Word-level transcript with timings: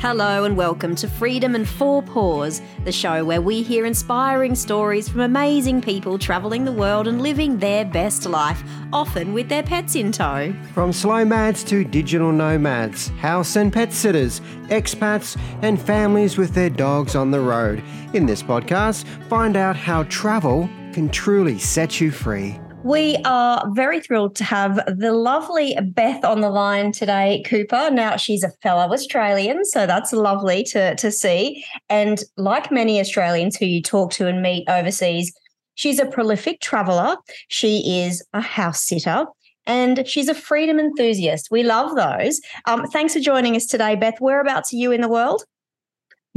Hello 0.00 0.44
and 0.44 0.56
welcome 0.56 0.94
to 0.94 1.08
Freedom 1.08 1.56
and 1.56 1.68
Four 1.68 2.04
Paws, 2.04 2.62
the 2.84 2.92
show 2.92 3.24
where 3.24 3.42
we 3.42 3.64
hear 3.64 3.84
inspiring 3.84 4.54
stories 4.54 5.08
from 5.08 5.22
amazing 5.22 5.80
people 5.80 6.20
travelling 6.20 6.64
the 6.64 6.70
world 6.70 7.08
and 7.08 7.20
living 7.20 7.58
their 7.58 7.84
best 7.84 8.24
life, 8.24 8.62
often 8.92 9.32
with 9.32 9.48
their 9.48 9.64
pets 9.64 9.96
in 9.96 10.12
tow. 10.12 10.54
From 10.72 10.92
slow 10.92 11.24
mads 11.24 11.64
to 11.64 11.82
digital 11.82 12.30
nomads, 12.30 13.08
house 13.18 13.56
and 13.56 13.72
pet 13.72 13.92
sitters, 13.92 14.40
expats, 14.68 15.36
and 15.62 15.82
families 15.82 16.38
with 16.38 16.54
their 16.54 16.70
dogs 16.70 17.16
on 17.16 17.32
the 17.32 17.40
road. 17.40 17.82
In 18.14 18.24
this 18.24 18.40
podcast, 18.40 19.04
find 19.28 19.56
out 19.56 19.74
how 19.74 20.04
travel 20.04 20.70
can 20.92 21.08
truly 21.08 21.58
set 21.58 22.00
you 22.00 22.12
free. 22.12 22.60
We 22.84 23.16
are 23.24 23.64
very 23.74 24.00
thrilled 24.00 24.36
to 24.36 24.44
have 24.44 24.80
the 24.86 25.12
lovely 25.12 25.76
Beth 25.82 26.24
on 26.24 26.40
the 26.40 26.48
line 26.48 26.92
today, 26.92 27.42
Cooper. 27.44 27.90
Now, 27.90 28.16
she's 28.16 28.44
a 28.44 28.50
fellow 28.62 28.92
Australian, 28.92 29.64
so 29.64 29.84
that's 29.86 30.12
lovely 30.12 30.62
to, 30.64 30.94
to 30.94 31.10
see. 31.10 31.64
And 31.88 32.22
like 32.36 32.70
many 32.70 33.00
Australians 33.00 33.56
who 33.56 33.66
you 33.66 33.82
talk 33.82 34.12
to 34.12 34.28
and 34.28 34.42
meet 34.42 34.68
overseas, 34.68 35.32
she's 35.74 35.98
a 35.98 36.06
prolific 36.06 36.60
traveller. 36.60 37.16
She 37.48 38.02
is 38.04 38.24
a 38.32 38.40
house 38.40 38.84
sitter 38.84 39.26
and 39.66 40.08
she's 40.08 40.28
a 40.28 40.34
freedom 40.34 40.78
enthusiast. 40.78 41.48
We 41.50 41.64
love 41.64 41.96
those. 41.96 42.40
Um, 42.64 42.86
thanks 42.86 43.12
for 43.12 43.20
joining 43.20 43.56
us 43.56 43.66
today, 43.66 43.96
Beth. 43.96 44.20
Whereabouts 44.20 44.72
are 44.72 44.76
you 44.76 44.92
in 44.92 45.02
the 45.02 45.08
world? 45.08 45.44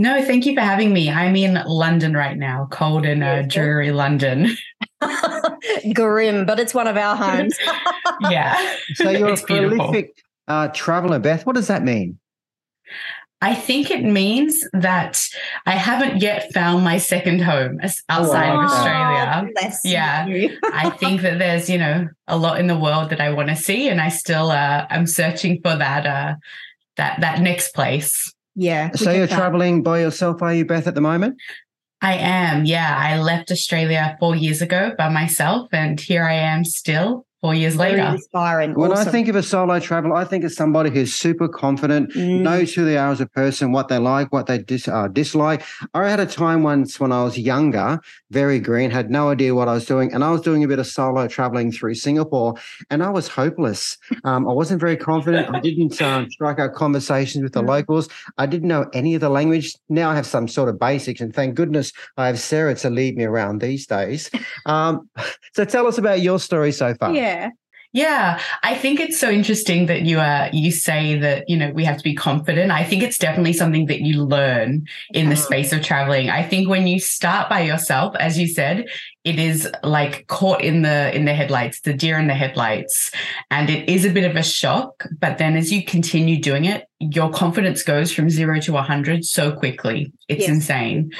No, 0.01 0.25
thank 0.25 0.47
you 0.47 0.55
for 0.55 0.61
having 0.61 0.91
me. 0.93 1.11
I'm 1.11 1.35
in 1.35 1.61
London 1.67 2.15
right 2.15 2.35
now, 2.35 2.67
cold 2.71 3.05
and 3.05 3.23
uh, 3.23 3.43
dreary 3.43 3.91
London. 3.91 4.47
Grim, 5.93 6.47
but 6.47 6.59
it's 6.59 6.73
one 6.73 6.87
of 6.87 6.97
our 6.97 7.15
homes. 7.15 7.55
yeah. 8.31 8.77
So 8.95 9.11
you're 9.11 9.29
it's 9.29 9.43
a 9.43 9.45
prolific 9.45 10.23
uh, 10.47 10.69
traveler, 10.69 11.19
Beth. 11.19 11.45
What 11.45 11.55
does 11.55 11.67
that 11.67 11.83
mean? 11.83 12.17
I 13.43 13.53
think 13.53 13.91
it 13.91 14.03
means 14.03 14.67
that 14.73 15.23
I 15.67 15.73
haven't 15.73 16.19
yet 16.19 16.52
found 16.52 16.83
my 16.83 16.97
second 16.97 17.43
home 17.43 17.80
outside 18.09 18.53
of 18.53 18.59
Australia. 18.59 19.52
yeah. 19.86 20.25
I 20.73 20.89
think 20.89 21.21
that 21.21 21.38
there's, 21.38 21.69
you 21.69 21.77
know, 21.77 22.09
a 22.27 22.38
lot 22.38 22.59
in 22.59 22.65
the 22.65 22.77
world 22.77 23.11
that 23.11 23.21
I 23.21 23.31
want 23.31 23.49
to 23.49 23.55
see 23.55 23.88
and 23.88 24.02
I 24.02 24.09
still 24.09 24.49
uh 24.52 24.86
I'm 24.89 25.08
searching 25.08 25.59
for 25.61 25.75
that 25.75 26.05
uh 26.05 26.36
that 26.97 27.21
that 27.21 27.41
next 27.41 27.73
place. 27.73 28.31
Yeah. 28.55 28.91
So 28.91 29.11
you're 29.11 29.27
traveling 29.27 29.83
by 29.83 30.02
yourself, 30.02 30.41
are 30.41 30.53
you, 30.53 30.66
Beth, 30.66 30.88
at 30.88 30.95
the 30.95 31.02
moment? 31.02 31.38
I 32.02 32.16
am. 32.16 32.66
Yeah. 32.66 32.95
I 32.97 33.19
left 33.19 33.52
Australia 33.52 34.17
four 34.19 34.35
years 34.35 34.61
ago 34.61 34.93
by 34.97 35.09
myself, 35.09 35.69
and 35.71 35.99
here 35.99 36.25
I 36.25 36.33
am 36.33 36.66
still 36.66 37.25
four 37.42 37.56
years 37.56 37.75
Very 37.75 37.94
later. 37.94 38.03
Inspiring. 38.14 38.75
When 38.75 38.92
awesome. 38.92 39.08
I 39.08 39.11
think 39.11 39.28
of 39.28 39.36
a 39.36 39.44
solo 39.44 39.80
traveler, 39.80 40.16
I 40.16 40.23
think 40.23 40.44
of 40.44 40.53
somebody 40.53 40.92
who's 40.92 41.14
super 41.14 41.48
confident, 41.48 42.11
mm. 42.11 42.42
knows 42.42 42.73
who 42.73 42.86
they 42.86 42.98
are 42.98 43.11
as 43.11 43.20
a 43.20 43.25
person, 43.25 43.72
what 43.72 43.88
they 43.88 43.98
like, 43.98 44.31
what 44.31 44.45
they 44.45 44.59
dis- 44.59 44.88
uh, 44.88 45.08
dislike. 45.08 45.64
I 45.95 46.08
had 46.08 46.20
a 46.20 46.25
time 46.28 46.61
once 46.61 47.00
when 47.00 47.11
I 47.11 47.23
was 47.23 47.38
younger, 47.38 48.00
very 48.30 48.59
green, 48.59 48.92
had 48.92 49.09
no 49.09 49.30
idea 49.30 49.56
what 49.56 49.67
I 49.67 49.73
was 49.73 49.86
doing, 49.86 50.14
and 50.14 50.23
I 50.23 50.30
was 50.30 50.42
doing 50.42 50.64
a 50.64 50.67
bit 50.67 50.78
of 50.78 50.86
solo 50.86 51.28
traveling 51.28 51.72
through 51.72 51.95
Singapore, 51.95 52.56
and 52.92 53.03
I 53.03 53.09
was 53.09 53.28
hopeless. 53.28 53.98
Um, 54.23 54.48
I 54.48 54.53
wasn't 54.53 54.80
very 54.80 54.95
confident. 54.95 55.53
I 55.53 55.59
didn't 55.59 56.00
uh, 56.00 56.30
strike 56.30 56.59
out 56.59 56.73
conversations 56.76 57.44
with 57.44 57.53
the 57.53 57.64
mm. 57.64 57.70
locals. 57.70 58.08
I 58.38 58.45
didn't 58.45 58.67
know 58.67 58.88
any 58.94 59.16
of 59.16 59.22
the 59.22 59.30
language. 59.30 59.76
Now 59.89 60.11
I 60.11 60.16
have 60.16 60.28
some 60.28 60.48
sort 60.48 60.70
of 60.70 60.80
basics, 60.80 61.22
and 61.22 61.33
thank 61.33 61.55
goodness 61.55 61.92
I 62.17 62.28
have 62.28 62.39
Sarah 62.39 62.76
to 62.76 62.89
lead 62.92 63.17
me 63.17 63.23
around 63.23 63.61
these 63.61 63.88
days. 63.88 64.30
Um, 64.67 65.09
so 65.53 65.66
tell 65.66 65.88
us 65.88 65.98
about 65.98 66.22
your 66.22 66.39
story 66.39 66.72
so 66.72 66.94
far. 66.94 67.14
Yeah. 67.14 67.30
Yeah, 67.93 68.39
I 68.63 68.75
think 68.75 69.01
it's 69.01 69.19
so 69.19 69.29
interesting 69.29 69.87
that 69.87 70.03
you 70.03 70.21
uh 70.21 70.49
you 70.53 70.71
say 70.71 71.19
that 71.19 71.49
you 71.49 71.57
know 71.57 71.71
we 71.71 71.83
have 71.83 71.97
to 71.97 72.03
be 72.03 72.15
confident. 72.15 72.71
I 72.71 72.85
think 72.85 73.03
it's 73.03 73.17
definitely 73.17 73.51
something 73.51 73.87
that 73.87 73.99
you 73.99 74.23
learn 74.23 74.85
in 75.13 75.29
the 75.29 75.35
space 75.35 75.73
of 75.73 75.83
traveling. 75.83 76.29
I 76.29 76.41
think 76.41 76.69
when 76.69 76.87
you 76.87 77.02
start 77.02 77.49
by 77.49 77.61
yourself, 77.61 78.15
as 78.17 78.39
you 78.39 78.47
said, 78.47 78.85
it 79.25 79.39
is 79.39 79.69
like 79.83 80.25
caught 80.27 80.61
in 80.61 80.83
the 80.83 81.14
in 81.14 81.25
the 81.25 81.33
headlights, 81.33 81.81
the 81.81 81.93
deer 81.93 82.17
in 82.17 82.27
the 82.27 82.33
headlights, 82.33 83.11
and 83.49 83.70
it 83.70 83.89
is 83.89 84.05
a 84.05 84.09
bit 84.09 84.23
of 84.23 84.37
a 84.37 84.43
shock. 84.43 85.05
But 85.20 85.37
then 85.37 85.58
as 85.58 85.70
you 85.70 85.83
continue 85.83 86.39
doing 86.41 86.64
it, 86.64 86.86
your 86.99 87.30
confidence 87.30 87.83
goes 87.83 88.14
from 88.14 88.30
zero 88.30 88.61
to 88.61 88.77
a 88.77 88.81
hundred 88.81 89.25
so 89.25 89.52
quickly. 89.52 90.14
It's 90.30 90.47
yes. 90.47 90.49
insane. 90.49 91.11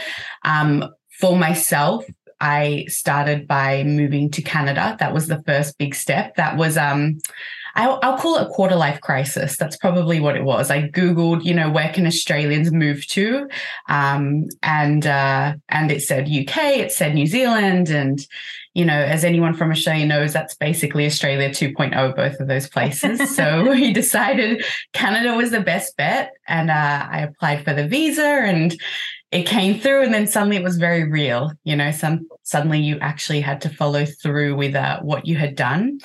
Um, 0.46 0.86
for 1.20 1.38
myself, 1.38 2.06
I 2.42 2.86
started 2.90 3.48
by 3.48 3.84
moving 3.84 4.32
to 4.32 4.42
Canada. 4.42 4.98
That 5.00 5.14
was 5.14 5.28
the 5.28 5.42
first 5.44 5.78
big 5.78 5.96
step. 5.96 6.36
That 6.36 6.58
was 6.58 6.76
um 6.76 7.20
I'll, 7.76 8.00
I'll, 8.04 8.18
call 8.18 8.38
it 8.38 8.48
a 8.48 8.50
quarter 8.50 8.76
life 8.76 9.00
crisis. 9.02 9.58
That's 9.58 9.78
probably 9.78 10.20
what 10.20 10.36
it 10.36 10.44
was. 10.44 10.70
I 10.70 10.90
googled, 10.90 11.44
you 11.44 11.54
know, 11.54 11.70
where 11.70 11.92
can 11.94 12.06
Australians 12.06 12.72
move 12.72 13.08
to, 13.08 13.48
um, 13.88 14.48
and 14.62 15.08
uh, 15.08 15.54
and 15.70 15.92
it 15.92 16.02
said 16.02 16.26
UK, 16.26 16.58
it 16.78 16.92
said 16.92 17.14
New 17.14 17.28
Zealand, 17.28 17.90
and 17.90 18.26
you 18.74 18.86
know, 18.86 18.94
as 18.94 19.24
anyone 19.24 19.54
from 19.54 19.72
Australia 19.72 20.06
knows, 20.06 20.34
that's 20.34 20.56
basically 20.56 21.06
Australia 21.06 21.50
2.0, 21.50 22.16
both 22.16 22.40
of 22.40 22.48
those 22.48 22.70
places. 22.70 23.36
so 23.36 23.70
we 23.70 23.94
decided 23.94 24.66
Canada 24.94 25.36
was 25.36 25.52
the 25.52 25.62
best 25.62 25.96
bet, 25.98 26.34
and 26.48 26.70
uh, 26.70 27.08
I 27.10 27.20
applied 27.22 27.64
for 27.64 27.74
the 27.74 27.88
visa 27.88 28.26
and 28.26 28.76
it 29.32 29.44
came 29.44 29.80
through 29.80 30.04
and 30.04 30.14
then 30.14 30.28
suddenly 30.28 30.58
it 30.58 30.64
was 30.64 30.78
very 30.78 31.10
real 31.10 31.52
you 31.64 31.74
know 31.74 31.90
some 31.90 32.28
suddenly 32.44 32.80
you 32.80 32.98
actually 33.00 33.42
had 33.42 33.62
to 33.62 33.70
follow 33.70 34.06
through 34.06 34.56
with 34.56 34.76
uh, 34.76 35.00
what 35.02 35.26
you 35.26 35.36
had 35.36 35.56
done 35.56 36.00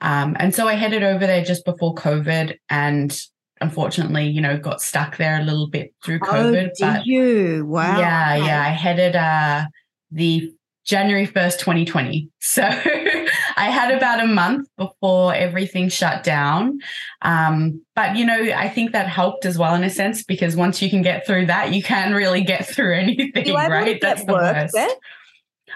um, 0.00 0.36
and 0.38 0.54
so 0.54 0.66
i 0.66 0.74
headed 0.74 1.02
over 1.02 1.26
there 1.26 1.44
just 1.44 1.64
before 1.64 1.94
covid 1.94 2.56
and 2.68 3.22
unfortunately 3.60 4.26
you 4.26 4.40
know 4.40 4.58
got 4.58 4.80
stuck 4.80 5.16
there 5.16 5.40
a 5.40 5.44
little 5.44 5.68
bit 5.68 5.94
through 6.04 6.18
oh, 6.22 6.26
covid 6.26 6.70
oh, 6.70 6.74
did 6.76 6.80
but 6.80 7.06
you 7.06 7.64
wow 7.66 7.98
yeah 7.98 8.34
yeah 8.36 8.62
i 8.62 8.68
headed 8.68 9.14
uh 9.16 9.64
the 10.10 10.52
January 10.90 11.26
1st, 11.26 11.58
2020. 11.58 12.28
So 12.42 12.62
I 12.62 13.70
had 13.70 13.94
about 13.94 14.24
a 14.24 14.26
month 14.26 14.66
before 14.76 15.32
everything 15.32 15.88
shut 15.88 16.24
down. 16.24 16.80
Um, 17.22 17.82
but, 17.94 18.16
you 18.16 18.24
know, 18.24 18.34
I 18.34 18.68
think 18.68 18.90
that 18.90 19.06
helped 19.06 19.44
as 19.44 19.56
well 19.56 19.76
in 19.76 19.84
a 19.84 19.90
sense 19.90 20.24
because 20.24 20.56
once 20.56 20.82
you 20.82 20.90
can 20.90 21.02
get 21.02 21.24
through 21.24 21.46
that, 21.46 21.72
you 21.72 21.80
can 21.80 22.12
really 22.12 22.42
get 22.42 22.66
through 22.66 22.94
anything, 22.98 23.54
right? 23.54 24.00
That's 24.00 24.24
the 24.24 24.32
worst. 24.32 24.76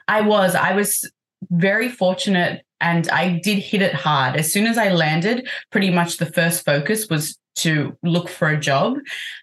I 0.08 0.20
was. 0.20 0.54
I 0.54 0.74
was 0.74 1.10
very 1.50 1.88
fortunate 1.88 2.64
and 2.80 3.08
I 3.08 3.40
did 3.42 3.58
hit 3.58 3.82
it 3.82 3.94
hard. 3.94 4.36
As 4.36 4.52
soon 4.52 4.66
as 4.66 4.78
I 4.78 4.90
landed, 4.90 5.48
pretty 5.70 5.90
much 5.90 6.18
the 6.18 6.26
first 6.26 6.64
focus 6.64 7.08
was 7.08 7.38
to 7.56 7.96
look 8.02 8.28
for 8.28 8.48
a 8.48 8.58
job. 8.58 8.98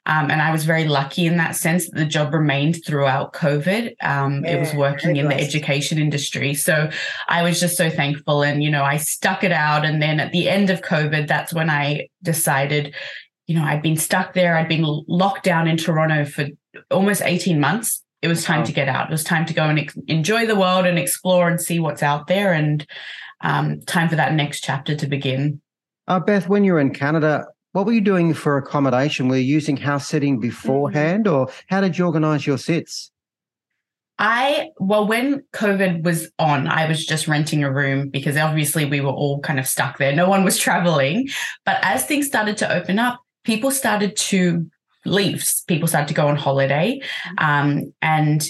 Um, 0.06 0.30
and 0.30 0.42
I 0.42 0.52
was 0.52 0.66
very 0.66 0.86
lucky 0.86 1.26
in 1.26 1.38
that 1.38 1.56
sense 1.56 1.90
that 1.90 1.96
the 1.96 2.06
job 2.06 2.34
remained 2.34 2.84
throughout 2.86 3.34
COVID. 3.34 3.96
Um, 4.04 4.44
yeah, 4.44 4.56
it 4.56 4.60
was 4.60 4.74
working 4.74 5.16
in 5.16 5.30
the 5.30 5.40
education 5.40 5.98
industry. 5.98 6.54
So 6.54 6.90
I 7.30 7.44
was 7.44 7.60
just 7.60 7.78
so 7.78 7.90
thankful. 7.90 8.44
And, 8.44 8.64
you 8.64 8.70
know, 8.70 8.84
I 8.84 8.98
stuck 8.98 9.44
it 9.44 9.52
out. 9.52 9.86
And 9.86 10.02
then 10.02 10.20
at 10.20 10.32
the 10.32 10.50
end 10.50 10.70
of 10.70 10.82
COVID, 10.82 11.28
that's 11.28 11.54
when 11.54 11.70
I 11.70 12.10
decided, 12.22 12.94
you 13.48 13.56
know, 13.56 13.64
I'd 13.64 13.82
been 13.82 13.98
stuck 13.98 14.34
there. 14.34 14.58
I'd 14.58 14.70
been 14.70 14.86
locked 15.08 15.46
down 15.46 15.68
in 15.68 15.78
Toronto 15.78 16.26
for 16.26 16.48
almost 16.90 17.22
18 17.24 17.60
months. 17.60 18.00
It 18.22 18.28
was 18.28 18.44
time 18.44 18.64
to 18.66 18.72
get 18.72 18.88
out. 18.88 19.09
It 19.09 19.12
was 19.12 19.24
time 19.24 19.46
to 19.48 19.54
go 19.54 19.64
and 19.64 19.80
ex- 19.80 19.98
enjoy 20.08 20.46
the 20.46 20.56
world 20.56 20.86
and 20.86 21.00
explore 21.00 21.50
and 21.50 21.59
see 21.59 21.80
what's 21.80 22.04
out 22.04 22.28
there. 22.28 22.54
And 22.54 22.86
um, 23.42 23.82
time 23.82 24.09
for 24.09 24.16
that 24.16 24.34
next 24.34 24.64
chapter 24.64 24.96
to 24.96 25.08
begin. 25.08 25.62
Uh, 26.08 26.20
Beth, 26.20 26.48
when 26.48 26.64
you 26.64 26.74
were 26.74 26.80
in 26.80 26.94
Canada, 26.94 27.48
what 27.74 27.86
were 27.86 27.94
you 27.94 28.02
doing 28.02 28.34
for 28.34 28.58
accommodation? 28.58 29.28
Were 29.28 29.38
you 29.38 29.44
using 29.44 29.78
house 29.78 30.08
sitting 30.08 30.40
beforehand, 30.40 31.28
or 31.28 31.50
how 31.68 31.80
did 31.81 31.98
you 31.98 32.06
organize 32.06 32.46
your 32.46 32.58
sits? 32.58 33.12
I, 34.20 34.70
well, 34.78 35.08
when 35.08 35.44
COVID 35.54 36.04
was 36.04 36.30
on, 36.38 36.68
I 36.68 36.88
was 36.88 37.06
just 37.06 37.28
renting 37.28 37.64
a 37.64 37.72
room 37.72 38.10
because 38.10 38.38
obviously 38.38 38.86
we 38.86 39.02
were 39.02 39.10
all 39.10 39.40
kind 39.40 39.58
of 39.58 39.68
stuck 39.68 39.98
there. 39.98 40.14
No 40.14 40.30
one 40.30 40.44
was 40.44 40.58
traveling. 40.60 41.30
But 41.66 41.80
as 41.81 42.06
things 42.06 42.28
started 42.28 42.58
to 42.58 42.72
open 42.72 43.00
up, 43.00 43.20
people 43.46 43.72
started 43.72 44.16
to 44.16 44.70
leave. 45.06 45.45
People 45.68 45.88
started 45.88 46.07
to 46.07 46.13
go 46.13 46.27
on 46.27 46.36
holiday. 46.36 47.01
Um, 47.38 47.94
and 48.01 48.45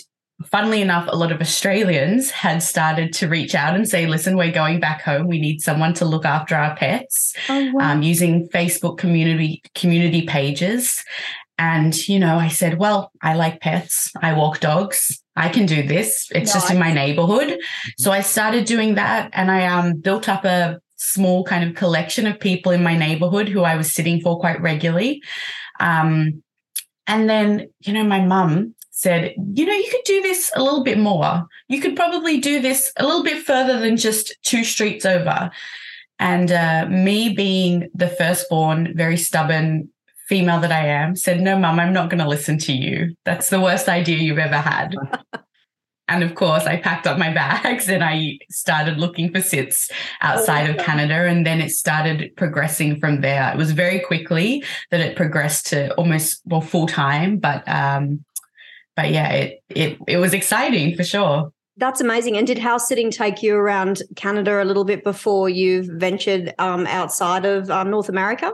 funnily 0.45 0.81
enough, 0.81 1.07
a 1.11 1.15
lot 1.15 1.31
of 1.31 1.41
Australians 1.41 2.31
had 2.31 2.63
started 2.63 3.13
to 3.13 3.27
reach 3.27 3.55
out 3.55 3.75
and 3.75 3.87
say, 3.87 4.07
listen, 4.07 4.37
we're 4.37 4.51
going 4.51 4.79
back 4.79 5.01
home. 5.01 5.27
We 5.27 5.39
need 5.39 5.61
someone 5.61 5.93
to 5.95 6.05
look 6.05 6.25
after 6.25 6.55
our 6.55 6.75
pets 6.75 7.35
oh, 7.49 7.71
wow. 7.73 7.91
um, 7.91 8.01
using 8.01 8.47
Facebook 8.49 8.97
community 8.97 9.61
community 9.75 10.25
pages. 10.25 11.03
And, 11.57 11.95
you 12.07 12.17
know, 12.17 12.37
I 12.37 12.47
said, 12.47 12.79
well, 12.79 13.11
I 13.21 13.35
like 13.35 13.61
pets. 13.61 14.11
I 14.19 14.33
walk 14.33 14.59
dogs. 14.59 15.21
I 15.35 15.49
can 15.49 15.67
do 15.67 15.83
this. 15.87 16.27
It's 16.33 16.53
just 16.53 16.71
in 16.71 16.79
my 16.79 16.91
neighborhood. 16.91 17.59
So 17.97 18.11
I 18.11 18.21
started 18.21 18.65
doing 18.65 18.95
that 18.95 19.29
and 19.33 19.51
I 19.51 19.67
um, 19.67 19.97
built 19.97 20.27
up 20.27 20.43
a 20.43 20.79
small 20.97 21.43
kind 21.43 21.67
of 21.67 21.75
collection 21.75 22.27
of 22.27 22.39
people 22.39 22.71
in 22.71 22.83
my 22.83 22.97
neighborhood 22.97 23.47
who 23.47 23.61
I 23.61 23.75
was 23.75 23.93
sitting 23.93 24.21
for 24.21 24.39
quite 24.39 24.59
regularly. 24.61 25.21
Um, 25.81 26.43
and 27.07 27.29
then, 27.29 27.67
you 27.81 27.91
know, 27.91 28.03
my 28.03 28.21
mum 28.21 28.75
said, 28.91 29.33
you 29.53 29.65
know, 29.65 29.73
you 29.73 29.89
could 29.91 30.03
do 30.05 30.21
this 30.21 30.51
a 30.55 30.63
little 30.63 30.83
bit 30.83 30.97
more. 30.97 31.45
You 31.67 31.81
could 31.81 31.95
probably 31.95 32.39
do 32.39 32.61
this 32.61 32.93
a 32.97 33.05
little 33.05 33.23
bit 33.23 33.43
further 33.43 33.79
than 33.79 33.97
just 33.97 34.33
two 34.43 34.63
streets 34.63 35.05
over. 35.05 35.51
And 36.19 36.51
uh, 36.51 36.85
me 36.87 37.29
being 37.29 37.89
the 37.95 38.07
firstborn, 38.07 38.95
very 38.95 39.17
stubborn 39.17 39.89
female 40.27 40.59
that 40.61 40.71
I 40.71 40.85
am, 40.85 41.15
said, 41.15 41.41
No, 41.41 41.57
mum, 41.57 41.79
I'm 41.79 41.93
not 41.93 42.11
going 42.11 42.23
to 42.23 42.29
listen 42.29 42.59
to 42.59 42.73
you. 42.73 43.15
That's 43.25 43.49
the 43.49 43.59
worst 43.59 43.89
idea 43.89 44.17
you've 44.17 44.37
ever 44.37 44.57
had. 44.57 44.95
and 46.11 46.23
of 46.23 46.35
course, 46.35 46.65
I 46.65 46.77
packed 46.77 47.07
up 47.07 47.17
my 47.17 47.33
bags 47.33 47.87
and 47.89 48.03
I 48.03 48.37
started 48.49 48.97
looking 48.97 49.31
for 49.31 49.41
sits 49.41 49.89
outside 50.21 50.69
of 50.69 50.77
Canada. 50.77 51.27
And 51.27 51.45
then 51.45 51.61
it 51.61 51.71
started 51.71 52.35
progressing 52.35 52.99
from 52.99 53.21
there. 53.21 53.51
It 53.51 53.57
was 53.57 53.71
very 53.71 53.99
quickly 53.99 54.63
that 54.91 54.99
it 54.99 55.15
progressed 55.15 55.67
to 55.67 55.93
almost, 55.95 56.41
well, 56.45 56.61
full 56.61 56.87
time. 56.87 57.37
But, 57.37 57.67
um, 57.67 58.25
but 58.95 59.11
yeah, 59.11 59.31
it, 59.31 59.63
it, 59.69 59.97
it 60.07 60.17
was 60.17 60.33
exciting 60.33 60.95
for 60.95 61.03
sure. 61.03 61.51
That's 61.77 62.01
amazing. 62.01 62.37
And 62.37 62.45
did 62.45 62.59
house 62.59 62.87
sitting 62.87 63.09
take 63.09 63.41
you 63.41 63.55
around 63.55 64.01
Canada 64.15 64.61
a 64.61 64.65
little 64.65 64.83
bit 64.83 65.03
before 65.03 65.49
you've 65.49 65.87
ventured 65.87 66.53
um, 66.59 66.85
outside 66.87 67.45
of 67.45 67.71
um, 67.71 67.89
North 67.89 68.09
America? 68.09 68.51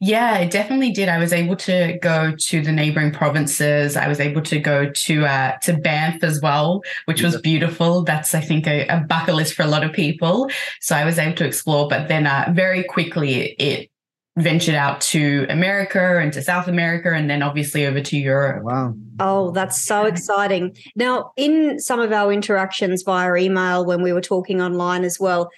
Yeah, 0.00 0.38
it 0.38 0.50
definitely 0.50 0.92
did. 0.92 1.08
I 1.08 1.18
was 1.18 1.32
able 1.32 1.56
to 1.56 1.98
go 2.00 2.34
to 2.36 2.62
the 2.62 2.72
neighboring 2.72 3.12
provinces. 3.12 3.96
I 3.96 4.08
was 4.08 4.20
able 4.20 4.42
to 4.42 4.58
go 4.58 4.90
to 4.90 5.26
uh, 5.26 5.58
to 5.58 5.76
Banff 5.76 6.24
as 6.24 6.40
well, 6.40 6.82
which 7.04 7.22
was 7.22 7.40
beautiful. 7.40 8.02
That's 8.02 8.34
I 8.34 8.40
think 8.40 8.66
a, 8.66 8.86
a, 8.86 9.00
bucket 9.00 9.34
list 9.34 9.54
for 9.54 9.62
a 9.62 9.66
lot 9.66 9.84
of 9.84 9.92
people. 9.92 10.50
So 10.80 10.96
I 10.96 11.04
was 11.04 11.18
able 11.18 11.36
to 11.36 11.46
explore, 11.46 11.88
but 11.88 12.08
then 12.08 12.26
uh, 12.26 12.52
very 12.54 12.84
quickly 12.84 13.54
it 13.58 13.90
ventured 14.38 14.74
out 14.74 15.00
to 15.00 15.46
America 15.48 16.18
and 16.18 16.32
to 16.32 16.42
South 16.42 16.68
America 16.68 17.12
and 17.12 17.28
then 17.28 17.42
obviously 17.42 17.86
over 17.86 18.00
to 18.00 18.16
Europe. 18.16 18.62
Wow. 18.62 18.94
Oh, 19.20 19.50
that's 19.50 19.82
so 19.82 20.06
exciting. 20.06 20.76
Now, 20.94 21.32
in 21.36 21.80
some 21.80 21.98
of 21.98 22.12
our 22.12 22.32
interactions 22.32 23.02
via 23.02 23.34
email 23.34 23.84
when 23.84 24.02
we 24.02 24.12
were 24.12 24.20
talking 24.20 24.62
online 24.62 25.04
as 25.04 25.18
well, 25.18 25.50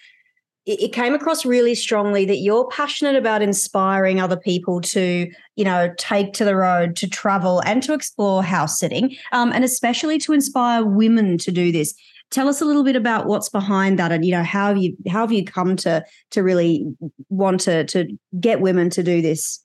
it, 0.70 0.92
came 0.92 1.14
across 1.14 1.44
really 1.44 1.74
strongly 1.74 2.24
that 2.26 2.38
you're 2.38 2.66
passionate 2.68 3.16
about 3.16 3.42
inspiring 3.42 4.20
other 4.20 4.36
people 4.36 4.80
to, 4.80 5.30
you 5.56 5.64
know, 5.64 5.92
take 5.98 6.32
to 6.34 6.44
the 6.44 6.56
road, 6.56 6.96
to 6.96 7.08
travel, 7.08 7.60
and 7.66 7.82
to 7.82 7.92
explore 7.92 8.42
house 8.42 8.78
sitting, 8.78 9.16
um, 9.32 9.52
and 9.52 9.64
especially 9.64 10.18
to 10.18 10.32
inspire 10.32 10.84
women 10.84 11.38
to 11.38 11.50
do 11.50 11.72
this. 11.72 11.94
Tell 12.30 12.48
us 12.48 12.60
a 12.60 12.64
little 12.64 12.84
bit 12.84 12.96
about 12.96 13.26
what's 13.26 13.48
behind 13.48 13.98
that, 13.98 14.12
and 14.12 14.24
you 14.24 14.32
know 14.32 14.44
how 14.44 14.68
have 14.68 14.78
you 14.78 14.96
how 15.08 15.20
have 15.20 15.32
you 15.32 15.44
come 15.44 15.74
to 15.76 16.04
to 16.30 16.42
really 16.42 16.86
want 17.28 17.60
to 17.62 17.84
to 17.86 18.06
get 18.38 18.60
women 18.60 18.88
to 18.90 19.02
do 19.02 19.20
this? 19.20 19.64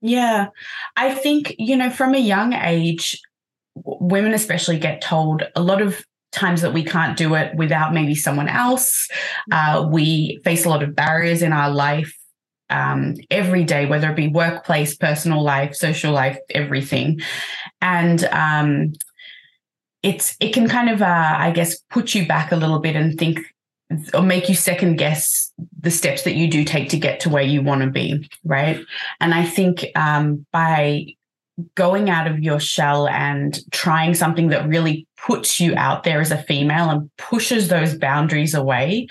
Yeah, 0.00 0.48
I 0.96 1.14
think 1.14 1.56
you 1.58 1.76
know 1.76 1.90
from 1.90 2.14
a 2.14 2.18
young 2.18 2.52
age, 2.52 3.20
women 3.84 4.32
especially 4.32 4.78
get 4.78 5.00
told 5.00 5.42
a 5.56 5.62
lot 5.62 5.82
of 5.82 6.04
times 6.32 6.62
that 6.62 6.72
we 6.72 6.84
can't 6.84 7.16
do 7.16 7.34
it 7.34 7.54
without 7.56 7.94
maybe 7.94 8.14
someone 8.14 8.48
else. 8.48 9.08
Uh, 9.50 9.88
we 9.90 10.40
face 10.44 10.64
a 10.64 10.68
lot 10.68 10.82
of 10.82 10.94
barriers 10.94 11.42
in 11.42 11.52
our 11.52 11.70
life 11.70 12.14
um, 12.70 13.14
every 13.30 13.64
day, 13.64 13.86
whether 13.86 14.10
it 14.10 14.16
be 14.16 14.28
workplace, 14.28 14.94
personal 14.96 15.42
life, 15.42 15.74
social 15.74 16.12
life, 16.12 16.38
everything. 16.50 17.20
And 17.80 18.24
um, 18.24 18.92
it's 20.02 20.36
it 20.40 20.52
can 20.52 20.68
kind 20.68 20.90
of, 20.90 21.02
uh, 21.02 21.34
I 21.38 21.50
guess, 21.50 21.78
put 21.90 22.14
you 22.14 22.26
back 22.26 22.52
a 22.52 22.56
little 22.56 22.78
bit 22.78 22.96
and 22.96 23.18
think 23.18 23.40
or 24.12 24.22
make 24.22 24.48
you 24.48 24.54
second 24.54 24.96
guess 24.96 25.50
the 25.80 25.90
steps 25.90 26.22
that 26.24 26.34
you 26.34 26.50
do 26.50 26.62
take 26.62 26.90
to 26.90 26.98
get 26.98 27.20
to 27.20 27.30
where 27.30 27.42
you 27.42 27.62
want 27.62 27.82
to 27.82 27.90
be, 27.90 28.28
right? 28.44 28.80
And 29.20 29.32
I 29.32 29.44
think 29.44 29.86
um, 29.96 30.44
by 30.52 31.06
going 31.74 32.10
out 32.10 32.26
of 32.26 32.38
your 32.40 32.60
shell 32.60 33.08
and 33.08 33.58
trying 33.72 34.14
something 34.14 34.48
that 34.48 34.68
really 34.68 35.06
puts 35.16 35.60
you 35.60 35.74
out 35.76 36.04
there 36.04 36.20
as 36.20 36.30
a 36.30 36.42
female 36.42 36.90
and 36.90 37.10
pushes 37.16 37.68
those 37.68 37.96
boundaries 37.96 38.54
away, 38.54 39.08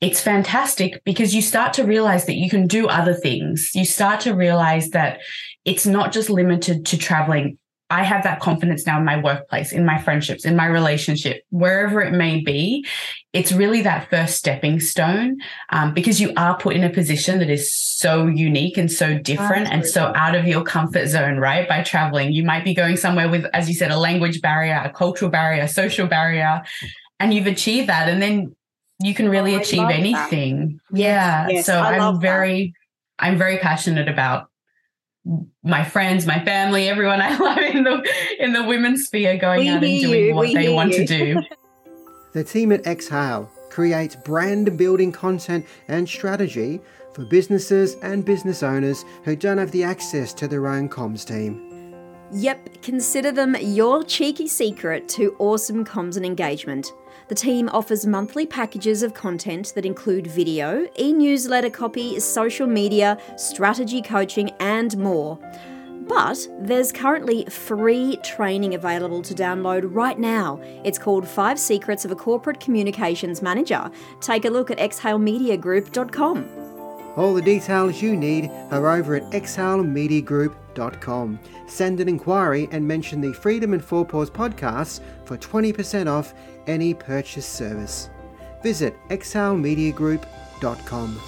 it's 0.00 0.20
fantastic 0.20 1.02
because 1.04 1.34
you 1.34 1.42
start 1.42 1.72
to 1.74 1.84
realize 1.84 2.26
that 2.26 2.36
you 2.36 2.50
can 2.50 2.66
do 2.66 2.88
other 2.88 3.14
things. 3.14 3.70
You 3.74 3.84
start 3.84 4.20
to 4.20 4.34
realize 4.34 4.90
that 4.90 5.20
it's 5.64 5.86
not 5.86 6.12
just 6.12 6.30
limited 6.30 6.84
to 6.86 6.98
traveling 6.98 7.58
I 7.94 8.02
have 8.02 8.24
that 8.24 8.40
confidence 8.40 8.86
now 8.86 8.98
in 8.98 9.04
my 9.04 9.20
workplace, 9.20 9.72
in 9.72 9.86
my 9.86 9.98
friendships, 10.02 10.44
in 10.44 10.56
my 10.56 10.66
relationship, 10.66 11.44
wherever 11.50 12.00
it 12.00 12.12
may 12.12 12.40
be. 12.40 12.84
It's 13.32 13.52
really 13.52 13.82
that 13.82 14.10
first 14.10 14.34
stepping 14.34 14.80
stone 14.80 15.38
um, 15.70 15.94
because 15.94 16.20
you 16.20 16.32
are 16.36 16.58
put 16.58 16.74
in 16.74 16.82
a 16.82 16.90
position 16.90 17.38
that 17.38 17.48
is 17.48 17.72
so 17.72 18.26
unique 18.26 18.76
and 18.76 18.90
so 18.90 19.16
different 19.16 19.68
and 19.68 19.86
so 19.86 20.12
out 20.16 20.34
of 20.34 20.44
your 20.44 20.64
comfort 20.64 21.06
zone, 21.06 21.38
right? 21.38 21.68
By 21.68 21.84
traveling, 21.84 22.32
you 22.32 22.42
might 22.42 22.64
be 22.64 22.74
going 22.74 22.96
somewhere 22.96 23.28
with, 23.28 23.46
as 23.54 23.68
you 23.68 23.74
said, 23.76 23.92
a 23.92 23.98
language 23.98 24.40
barrier, 24.40 24.82
a 24.84 24.90
cultural 24.90 25.30
barrier, 25.30 25.62
a 25.62 25.68
social 25.68 26.08
barrier, 26.08 26.62
and 27.20 27.32
you've 27.32 27.46
achieved 27.46 27.88
that. 27.88 28.08
And 28.08 28.20
then 28.20 28.56
you 29.00 29.14
can 29.14 29.28
really 29.28 29.54
oh, 29.54 29.60
achieve 29.60 29.88
anything. 29.88 30.80
That. 30.90 30.98
Yeah. 30.98 31.48
Yes, 31.48 31.66
so 31.66 31.78
I'm 31.78 32.20
very, 32.20 32.74
that. 33.20 33.26
I'm 33.26 33.38
very 33.38 33.58
passionate 33.58 34.08
about 34.08 34.48
my 35.62 35.84
friends, 35.84 36.26
my 36.26 36.44
family, 36.44 36.88
everyone 36.88 37.20
I 37.20 37.36
love 37.38 37.58
in 37.58 37.84
the 37.84 38.10
in 38.38 38.52
the 38.52 38.64
women's 38.64 39.06
sphere 39.06 39.36
going 39.36 39.60
we 39.60 39.68
out 39.68 39.82
and 39.82 40.00
doing 40.00 40.24
you. 40.26 40.34
what 40.34 40.46
we 40.46 40.54
they 40.54 40.68
want 40.68 40.92
you. 40.92 41.06
to 41.06 41.06
do. 41.06 41.42
the 42.32 42.44
team 42.44 42.72
at 42.72 42.86
Exhale 42.86 43.50
creates 43.70 44.16
brand 44.16 44.76
building 44.76 45.10
content 45.10 45.66
and 45.88 46.08
strategy 46.08 46.80
for 47.12 47.24
businesses 47.24 47.96
and 48.02 48.24
business 48.24 48.62
owners 48.62 49.04
who 49.24 49.34
don't 49.34 49.58
have 49.58 49.70
the 49.70 49.82
access 49.82 50.32
to 50.34 50.46
their 50.48 50.66
own 50.66 50.88
comms 50.88 51.26
team. 51.26 51.70
Yep, 52.32 52.82
consider 52.82 53.30
them 53.30 53.56
your 53.60 54.02
cheeky 54.02 54.48
secret 54.48 55.08
to 55.10 55.36
awesome 55.38 55.84
comms 55.84 56.16
and 56.16 56.26
engagement. 56.26 56.92
The 57.28 57.34
team 57.34 57.70
offers 57.70 58.06
monthly 58.06 58.46
packages 58.46 59.02
of 59.02 59.14
content 59.14 59.72
that 59.74 59.86
include 59.86 60.26
video, 60.26 60.86
e 60.98 61.12
newsletter 61.12 61.70
copy, 61.70 62.20
social 62.20 62.66
media, 62.66 63.18
strategy 63.36 64.02
coaching, 64.02 64.50
and 64.60 64.96
more. 64.98 65.38
But 66.06 66.46
there's 66.60 66.92
currently 66.92 67.46
free 67.46 68.18
training 68.22 68.74
available 68.74 69.22
to 69.22 69.34
download 69.34 69.84
right 69.86 70.18
now. 70.18 70.60
It's 70.84 70.98
called 70.98 71.26
Five 71.26 71.58
Secrets 71.58 72.04
of 72.04 72.10
a 72.10 72.16
Corporate 72.16 72.60
Communications 72.60 73.40
Manager. 73.40 73.90
Take 74.20 74.44
a 74.44 74.50
look 74.50 74.70
at 74.70 74.76
exhalemediagroup.com. 74.76 76.50
All 77.16 77.32
the 77.32 77.40
details 77.40 78.02
you 78.02 78.16
need 78.16 78.50
are 78.70 78.90
over 78.90 79.14
at 79.14 79.22
exhalemediagroup.com. 79.30 81.38
Send 81.68 82.00
an 82.00 82.08
inquiry 82.08 82.68
and 82.72 82.84
mention 82.86 83.20
the 83.20 83.32
Freedom 83.32 83.72
and 83.72 83.84
Four 83.84 84.04
Paws 84.04 84.30
podcasts 84.30 85.00
for 85.24 85.38
20% 85.38 86.10
off 86.10 86.34
any 86.66 86.94
purchase 86.94 87.46
service. 87.46 88.10
Visit 88.62 88.96
exhalemediagroup.com. 89.08 91.20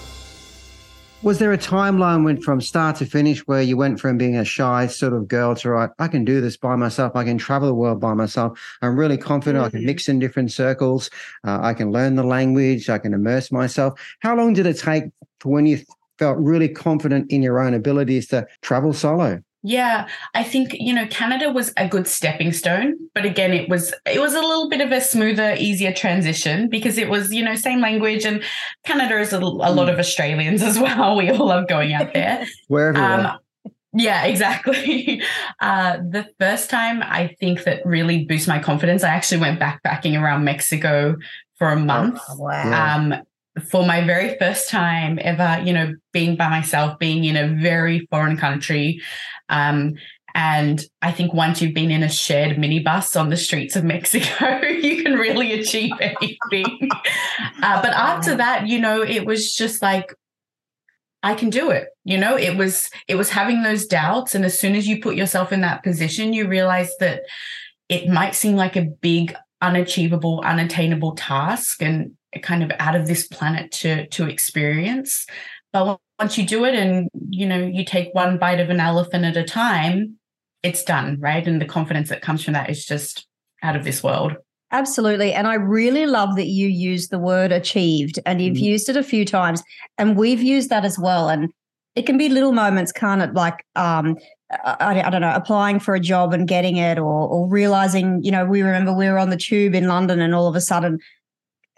Was 1.22 1.38
there 1.38 1.52
a 1.52 1.58
timeline 1.58 2.24
went 2.24 2.44
from 2.44 2.60
start 2.60 2.96
to 2.96 3.06
finish 3.06 3.40
where 3.46 3.62
you 3.62 3.76
went 3.76 3.98
from 3.98 4.18
being 4.18 4.36
a 4.36 4.44
shy 4.44 4.86
sort 4.86 5.14
of 5.14 5.28
girl 5.28 5.54
to 5.56 5.70
right, 5.70 5.90
I 5.98 6.08
can 6.08 6.24
do 6.24 6.40
this 6.40 6.56
by 6.56 6.76
myself. 6.76 7.16
I 7.16 7.24
can 7.24 7.38
travel 7.38 7.69
the 7.69 7.74
world 7.74 8.00
by 8.00 8.14
myself. 8.14 8.58
I'm 8.82 8.98
really 8.98 9.16
confident. 9.16 9.58
Mm-hmm. 9.58 9.66
I 9.66 9.70
can 9.70 9.81
mm-hmm. 9.81 9.86
mix 9.86 10.08
in 10.08 10.19
different 10.19 10.52
circles. 10.52 11.10
Uh, 11.43 11.58
I 11.62 11.74
can 11.74 11.90
learn 11.90 12.16
the 12.16 12.22
language. 12.22 12.90
I 12.90 12.98
can 12.98 13.14
immerse 13.14 13.50
myself. 13.50 13.98
How 14.20 14.36
long 14.36 14.52
did 14.52 14.66
it 14.66 14.78
take 14.78 15.05
for 15.40 15.52
when 15.52 15.66
you 15.66 15.81
felt 16.19 16.38
really 16.38 16.69
confident 16.69 17.32
in 17.32 17.43
your 17.43 17.60
own 17.60 17.74
abilities 17.74 18.28
to 18.28 18.46
travel 18.60 18.93
solo? 18.93 19.43
Yeah, 19.67 20.06
I 20.32 20.44
think 20.44 20.77
you 20.79 20.94
know 20.94 21.08
Canada 21.08 21.51
was 21.51 21.73
a 21.77 21.89
good 21.89 22.06
stepping 22.06 22.53
stone, 22.53 22.96
but 23.17 23.25
again, 23.25 23.53
it 23.53 23.69
was 23.69 23.93
it 24.06 24.20
was 24.20 24.32
a 24.32 24.41
little 24.41 24.70
bit 24.70 24.81
of 24.81 24.93
a 24.93 25.01
smoother, 25.01 25.56
easier 25.58 25.93
transition 25.93 26.69
because 26.69 26.99
it 26.99 27.08
was 27.08 27.32
you 27.32 27.43
know 27.43 27.56
same 27.56 27.81
language, 27.81 28.25
and 28.25 28.44
Canada 28.85 29.19
is 29.19 29.32
a, 29.32 29.39
a 29.39 29.41
lot 29.41 29.89
of 29.89 29.99
Australians 29.99 30.63
as 30.70 30.79
well. 30.79 31.17
We 31.17 31.31
all 31.31 31.49
love 31.49 31.67
going 31.67 31.94
out 31.94 32.15
there. 32.15 32.46
Wherever. 32.69 32.96
Um, 32.96 33.39
yeah, 33.93 34.25
exactly. 34.25 35.20
Uh, 35.58 35.96
the 35.96 36.29
first 36.39 36.69
time 36.69 37.03
I 37.03 37.35
think 37.41 37.65
that 37.65 37.85
really 37.87 38.27
boosted 38.27 38.49
my 38.49 38.58
confidence, 38.58 39.03
I 39.03 39.08
actually 39.08 39.41
went 39.41 39.58
backpacking 39.58 40.20
around 40.20 40.44
Mexico 40.44 41.17
for 41.56 41.70
a 41.70 41.77
month. 41.77 42.20
Oh, 42.29 42.37
wow. 42.37 42.96
Um, 42.96 43.15
for 43.70 43.87
my 43.87 44.05
very 44.05 44.37
first 44.39 44.69
time 44.69 45.19
ever, 45.23 45.63
you 45.65 45.73
know, 45.73 45.94
being 46.13 46.37
by 46.37 46.49
myself, 46.49 46.99
being 46.99 47.25
in 47.25 47.37
a 47.37 47.49
very 47.61 48.06
foreign 48.11 48.37
country. 48.37 49.01
Um, 49.48 49.94
and 50.34 50.84
I 51.00 51.12
think 51.12 51.32
once 51.32 51.62
you've 51.62 51.72
been 51.72 51.91
in 51.91 52.03
a 52.03 52.10
shared 52.10 52.58
minibus 52.58 53.19
on 53.19 53.31
the 53.31 53.38
streets 53.38 53.74
of 53.74 53.84
Mexico, 53.84 54.60
you 54.67 55.03
can 55.03 55.15
really 55.15 55.58
achieve 55.58 55.93
anything. 55.98 56.91
uh, 57.62 57.81
but 57.81 57.93
after 57.93 58.36
that, 58.36 58.69
you 58.69 58.79
know, 58.79 59.03
it 59.03 59.24
was 59.24 59.55
just 59.55 59.81
like, 59.81 60.15
I 61.22 61.34
can 61.34 61.48
do 61.48 61.70
it. 61.70 61.88
You 62.05 62.19
know, 62.19 62.36
it 62.36 62.56
was 62.56 62.91
it 63.08 63.17
was 63.17 63.31
having 63.31 63.62
those 63.62 63.86
doubts, 63.86 64.34
and 64.34 64.44
as 64.44 64.60
soon 64.60 64.76
as 64.76 64.86
you 64.86 65.00
put 65.00 65.17
yourself 65.17 65.53
in 65.53 65.62
that 65.62 65.82
position, 65.82 66.34
you 66.34 66.46
realize 66.46 66.93
that 67.00 67.22
it 67.88 68.08
might 68.08 68.34
seem 68.34 68.55
like 68.56 68.76
a 68.76 68.82
big, 69.00 69.34
unachievable, 69.62 70.43
unattainable 70.44 71.17
task, 71.17 71.82
and 71.82 72.12
kind 72.43 72.62
of 72.62 72.70
out 72.79 72.94
of 72.94 73.08
this 73.08 73.26
planet 73.26 73.72
to 73.72 74.06
to 74.08 74.29
experience 74.29 75.26
but 75.84 76.00
once 76.18 76.38
you 76.38 76.46
do 76.46 76.64
it 76.64 76.74
and 76.74 77.08
you 77.28 77.46
know 77.46 77.58
you 77.58 77.84
take 77.84 78.14
one 78.14 78.38
bite 78.38 78.60
of 78.60 78.70
an 78.70 78.80
elephant 78.80 79.24
at 79.24 79.36
a 79.36 79.44
time 79.44 80.16
it's 80.62 80.82
done 80.82 81.18
right 81.20 81.46
and 81.46 81.60
the 81.60 81.66
confidence 81.66 82.08
that 82.08 82.22
comes 82.22 82.42
from 82.42 82.54
that 82.54 82.70
is 82.70 82.84
just 82.84 83.26
out 83.62 83.76
of 83.76 83.84
this 83.84 84.02
world 84.02 84.32
Absolutely. 84.72 85.32
And 85.32 85.46
I 85.46 85.54
really 85.54 86.06
love 86.06 86.34
that 86.34 86.48
you 86.48 86.66
use 86.66 87.06
the 87.06 87.20
word 87.20 87.52
achieved 87.52 88.18
and 88.26 88.42
you've 88.42 88.56
mm-hmm. 88.56 88.64
used 88.64 88.88
it 88.88 88.96
a 88.96 89.02
few 89.04 89.24
times. 89.24 89.62
And 89.96 90.16
we've 90.16 90.42
used 90.42 90.70
that 90.70 90.84
as 90.84 90.98
well. 90.98 91.28
And 91.28 91.50
it 91.94 92.04
can 92.04 92.18
be 92.18 92.28
little 92.28 92.50
moments, 92.50 92.90
can't 92.90 93.22
it? 93.22 93.32
Like, 93.32 93.64
um, 93.76 94.16
I, 94.50 95.02
I, 95.02 95.10
don't 95.10 95.22
know, 95.22 95.34
applying 95.34 95.80
for 95.80 95.94
a 95.94 96.00
job 96.00 96.32
and 96.32 96.46
getting 96.46 96.76
it, 96.76 96.98
or 96.98 97.26
or 97.28 97.48
realizing, 97.48 98.22
you 98.22 98.30
know, 98.30 98.44
we 98.44 98.62
remember 98.62 98.92
we 98.92 99.08
were 99.08 99.18
on 99.18 99.30
the 99.30 99.36
tube 99.36 99.74
in 99.74 99.88
London, 99.88 100.20
and 100.20 100.34
all 100.34 100.46
of 100.46 100.54
a 100.54 100.60
sudden, 100.60 101.00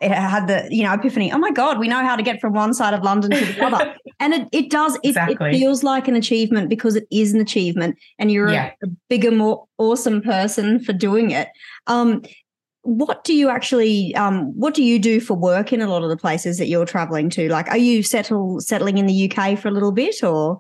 it 0.00 0.12
had 0.12 0.46
the 0.46 0.68
you 0.70 0.84
know 0.84 0.92
epiphany. 0.92 1.32
Oh 1.32 1.38
my 1.38 1.50
god, 1.50 1.78
we 1.78 1.88
know 1.88 2.04
how 2.04 2.16
to 2.16 2.22
get 2.22 2.40
from 2.40 2.52
one 2.52 2.72
side 2.72 2.94
of 2.94 3.02
London 3.02 3.30
to 3.32 3.44
the 3.44 3.64
other, 3.66 3.94
and 4.20 4.32
it 4.32 4.48
it 4.52 4.70
does. 4.70 4.94
It, 4.96 5.08
exactly. 5.08 5.50
it, 5.50 5.58
feels 5.58 5.82
like 5.82 6.08
an 6.08 6.14
achievement 6.14 6.68
because 6.68 6.96
it 6.96 7.06
is 7.10 7.34
an 7.34 7.40
achievement, 7.40 7.98
and 8.18 8.30
you're 8.30 8.50
yeah. 8.50 8.72
a, 8.82 8.86
a, 8.86 8.90
bigger, 9.08 9.30
more 9.30 9.66
awesome 9.78 10.22
person 10.22 10.78
for 10.80 10.92
doing 10.92 11.32
it. 11.32 11.48
Um, 11.88 12.22
what 12.82 13.24
do 13.24 13.34
you 13.34 13.48
actually 13.48 14.14
um, 14.14 14.56
what 14.58 14.72
do 14.72 14.82
you 14.82 14.98
do 14.98 15.20
for 15.20 15.34
work 15.34 15.72
in 15.72 15.80
a 15.80 15.88
lot 15.88 16.02
of 16.02 16.10
the 16.10 16.16
places 16.16 16.58
that 16.58 16.68
you're 16.68 16.86
traveling 16.86 17.28
to 17.28 17.48
like 17.50 17.68
are 17.68 17.76
you 17.76 18.02
settle 18.02 18.60
settling 18.60 18.96
in 18.96 19.06
the 19.06 19.30
uk 19.30 19.58
for 19.58 19.68
a 19.68 19.70
little 19.70 19.92
bit 19.92 20.22
or 20.22 20.58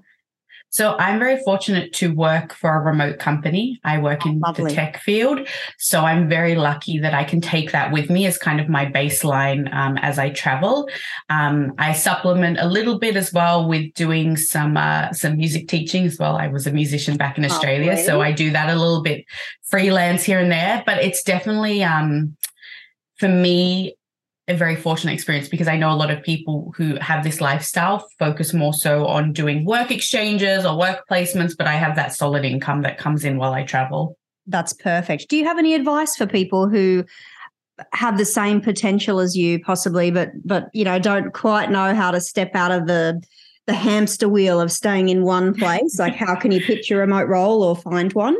so 0.70 0.96
I'm 0.98 1.18
very 1.18 1.42
fortunate 1.44 1.92
to 1.94 2.14
work 2.14 2.52
for 2.52 2.74
a 2.74 2.80
remote 2.80 3.18
company. 3.18 3.80
I 3.84 3.98
work 3.98 4.26
in 4.26 4.38
Lovely. 4.38 4.64
the 4.64 4.74
tech 4.74 5.00
field. 5.00 5.48
So 5.78 6.02
I'm 6.02 6.28
very 6.28 6.56
lucky 6.56 6.98
that 6.98 7.14
I 7.14 7.24
can 7.24 7.40
take 7.40 7.72
that 7.72 7.90
with 7.90 8.10
me 8.10 8.26
as 8.26 8.36
kind 8.36 8.60
of 8.60 8.68
my 8.68 8.84
baseline 8.84 9.72
um, 9.74 9.96
as 9.98 10.18
I 10.18 10.30
travel. 10.30 10.88
Um, 11.30 11.72
I 11.78 11.94
supplement 11.94 12.58
a 12.60 12.68
little 12.68 12.98
bit 12.98 13.16
as 13.16 13.32
well 13.32 13.66
with 13.66 13.94
doing 13.94 14.36
some 14.36 14.76
uh, 14.76 15.12
some 15.12 15.36
music 15.36 15.68
teaching 15.68 16.04
as 16.04 16.18
well. 16.18 16.36
I 16.36 16.48
was 16.48 16.66
a 16.66 16.72
musician 16.72 17.16
back 17.16 17.38
in 17.38 17.44
Australia, 17.44 17.96
oh, 17.98 18.02
so 18.04 18.20
I 18.20 18.32
do 18.32 18.50
that 18.50 18.68
a 18.68 18.78
little 18.78 19.02
bit 19.02 19.24
freelance 19.68 20.22
here 20.22 20.38
and 20.38 20.52
there. 20.52 20.82
But 20.84 21.02
it's 21.02 21.22
definitely 21.22 21.82
um, 21.82 22.36
for 23.18 23.28
me 23.28 23.97
a 24.48 24.54
very 24.54 24.74
fortunate 24.74 25.12
experience 25.12 25.48
because 25.48 25.68
I 25.68 25.76
know 25.76 25.92
a 25.92 25.94
lot 25.94 26.10
of 26.10 26.22
people 26.22 26.72
who 26.76 26.96
have 26.96 27.22
this 27.22 27.40
lifestyle 27.40 28.08
focus 28.18 28.54
more 28.54 28.72
so 28.72 29.06
on 29.06 29.32
doing 29.32 29.64
work 29.64 29.90
exchanges 29.90 30.64
or 30.64 30.76
work 30.76 31.04
placements, 31.10 31.54
but 31.56 31.66
I 31.66 31.74
have 31.74 31.96
that 31.96 32.14
solid 32.14 32.44
income 32.44 32.82
that 32.82 32.96
comes 32.96 33.24
in 33.24 33.36
while 33.36 33.52
I 33.52 33.62
travel. 33.64 34.16
That's 34.46 34.72
perfect. 34.72 35.28
Do 35.28 35.36
you 35.36 35.44
have 35.44 35.58
any 35.58 35.74
advice 35.74 36.16
for 36.16 36.26
people 36.26 36.68
who 36.68 37.04
have 37.92 38.16
the 38.16 38.24
same 38.24 38.60
potential 38.60 39.20
as 39.20 39.36
you 39.36 39.60
possibly 39.60 40.10
but 40.10 40.30
but 40.44 40.68
you 40.72 40.84
know 40.84 40.98
don't 40.98 41.32
quite 41.32 41.70
know 41.70 41.94
how 41.94 42.10
to 42.10 42.20
step 42.20 42.50
out 42.54 42.72
of 42.72 42.88
the 42.88 43.22
the 43.66 43.72
hamster 43.72 44.28
wheel 44.28 44.60
of 44.60 44.72
staying 44.72 45.08
in 45.10 45.22
one 45.22 45.54
place 45.54 45.96
like 45.96 46.16
how 46.16 46.34
can 46.34 46.50
you 46.50 46.60
pitch 46.60 46.90
a 46.90 46.96
remote 46.96 47.28
role 47.28 47.62
or 47.62 47.76
find 47.76 48.12
one 48.14 48.36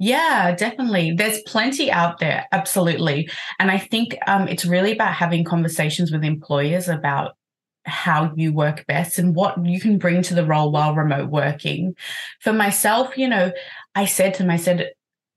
yeah, 0.00 0.54
definitely. 0.56 1.12
There's 1.12 1.42
plenty 1.42 1.92
out 1.92 2.20
there, 2.20 2.46
absolutely. 2.52 3.28
And 3.58 3.70
I 3.70 3.76
think 3.76 4.16
um, 4.26 4.48
it's 4.48 4.64
really 4.64 4.92
about 4.92 5.12
having 5.12 5.44
conversations 5.44 6.10
with 6.10 6.24
employers 6.24 6.88
about 6.88 7.36
how 7.84 8.32
you 8.34 8.54
work 8.54 8.86
best 8.86 9.18
and 9.18 9.34
what 9.34 9.62
you 9.64 9.78
can 9.78 9.98
bring 9.98 10.22
to 10.22 10.34
the 10.34 10.46
role 10.46 10.72
while 10.72 10.94
remote 10.94 11.28
working. 11.28 11.94
For 12.40 12.52
myself, 12.52 13.18
you 13.18 13.28
know, 13.28 13.52
I 13.94 14.06
said 14.06 14.32
to 14.34 14.42
them, 14.42 14.50
I 14.50 14.56
said, 14.56 14.90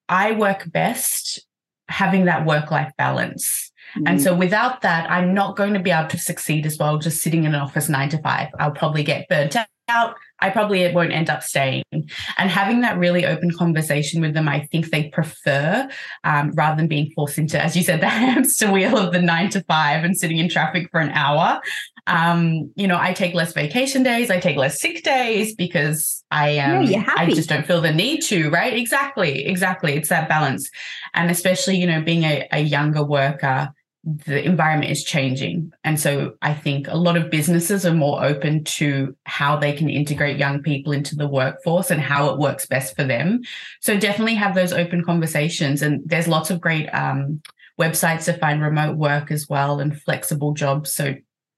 I 0.08 0.32
work 0.32 0.72
best 0.72 1.46
having 1.90 2.26
that 2.26 2.46
work 2.46 2.72
life 2.72 2.94
balance. 2.98 3.70
Mm-hmm. 3.98 4.08
And 4.08 4.22
so 4.22 4.34
without 4.34 4.82
that, 4.84 5.12
I'm 5.12 5.34
not 5.34 5.58
going 5.58 5.74
to 5.74 5.80
be 5.82 5.92
able 5.92 6.08
to 6.08 6.18
succeed 6.18 6.66
as 6.66 6.78
well, 6.78 6.98
just 7.00 7.22
sitting 7.22 7.44
in 7.44 7.54
an 7.54 7.62
office 7.62 7.90
nine 7.90 8.08
to 8.10 8.18
five. 8.22 8.48
I'll 8.60 8.72
probably 8.72 9.04
get 9.04 9.28
burnt 9.28 9.58
out. 9.90 10.16
I 10.44 10.50
probably 10.50 10.92
won't 10.92 11.14
end 11.14 11.30
up 11.30 11.42
staying. 11.42 11.84
And 11.92 12.50
having 12.50 12.82
that 12.82 12.98
really 12.98 13.26
open 13.26 13.50
conversation 13.50 14.20
with 14.20 14.34
them, 14.34 14.50
I 14.50 14.68
think 14.72 14.90
they 14.90 15.08
prefer 15.08 15.88
um, 16.26 16.52
rather 16.52 16.76
than 16.76 16.90
being 16.90 17.10
forced 17.16 17.38
into, 17.38 17.62
as 17.62 17.78
you 17.78 17.82
said, 17.82 18.02
the 18.02 18.10
hamster 18.10 18.70
wheel 18.70 18.98
of 18.98 19.14
the 19.14 19.22
nine 19.22 19.50
to 19.52 19.62
five 19.64 20.04
and 20.04 20.18
sitting 20.18 20.40
in 20.40 20.50
traffic 20.50 20.92
for 20.92 21.00
an 21.00 21.12
hour. 21.12 21.62
Um, 22.08 22.70
you 22.76 22.88
know, 22.88 22.98
I 23.00 23.14
take 23.14 23.34
less 23.34 23.54
vacation 23.54 24.04
days, 24.04 24.30
I 24.30 24.42
take 24.42 24.58
less 24.58 24.82
sick 24.82 25.02
days 25.04 25.56
because 25.56 26.26
I 26.30 26.58
um, 26.58 26.84
yeah, 26.84 27.10
I 27.16 27.30
just 27.30 27.48
don't 27.48 27.66
feel 27.66 27.80
the 27.80 27.94
need 27.94 28.22
to, 28.24 28.50
right? 28.50 28.74
Exactly, 28.74 29.46
exactly. 29.46 29.96
It's 29.96 30.10
that 30.10 30.28
balance. 30.28 30.70
And 31.14 31.32
especially, 31.32 31.78
you 31.78 31.88
know, 31.88 32.02
being 32.02 32.24
a, 32.24 32.46
a 32.52 32.60
younger 32.60 33.06
worker, 33.06 33.70
the 34.04 34.44
environment 34.44 34.92
is 34.92 35.04
changing. 35.04 35.72
And 35.84 36.00
so 36.00 36.34
I 36.42 36.54
think 36.54 36.88
a 36.88 36.98
lot 36.98 37.16
of 37.16 37.30
businesses 37.30 37.86
are 37.86 37.94
more 37.94 38.24
open 38.24 38.64
to 38.66 39.16
how 39.26 39.56
they 39.56 39.72
can 39.74 39.90
integrate 39.90 40.38
young 40.38 40.62
people 40.62 40.92
into 40.92 41.16
the 41.16 41.28
workforce 41.28 41.90
and 41.90 42.02
how 42.02 42.30
it 42.30 42.40
works 42.40 42.66
best 42.66 42.96
for 42.96 43.06
them. 43.06 43.42
So 43.82 43.98
definitely 43.98 44.36
have 44.36 44.56
those 44.56 44.74
open 44.74 45.04
conversations. 45.04 45.82
And 45.82 46.02
there's 46.06 46.28
lots 46.28 46.50
of 46.50 46.60
great 46.60 46.88
um, 46.88 47.42
websites 47.80 48.26
to 48.26 48.34
find 48.34 48.62
remote 48.62 48.98
work 48.98 49.32
as 49.32 49.48
well 49.48 49.80
and 49.80 50.00
flexible 50.02 50.54
jobs. 50.54 50.94
So 50.94 51.16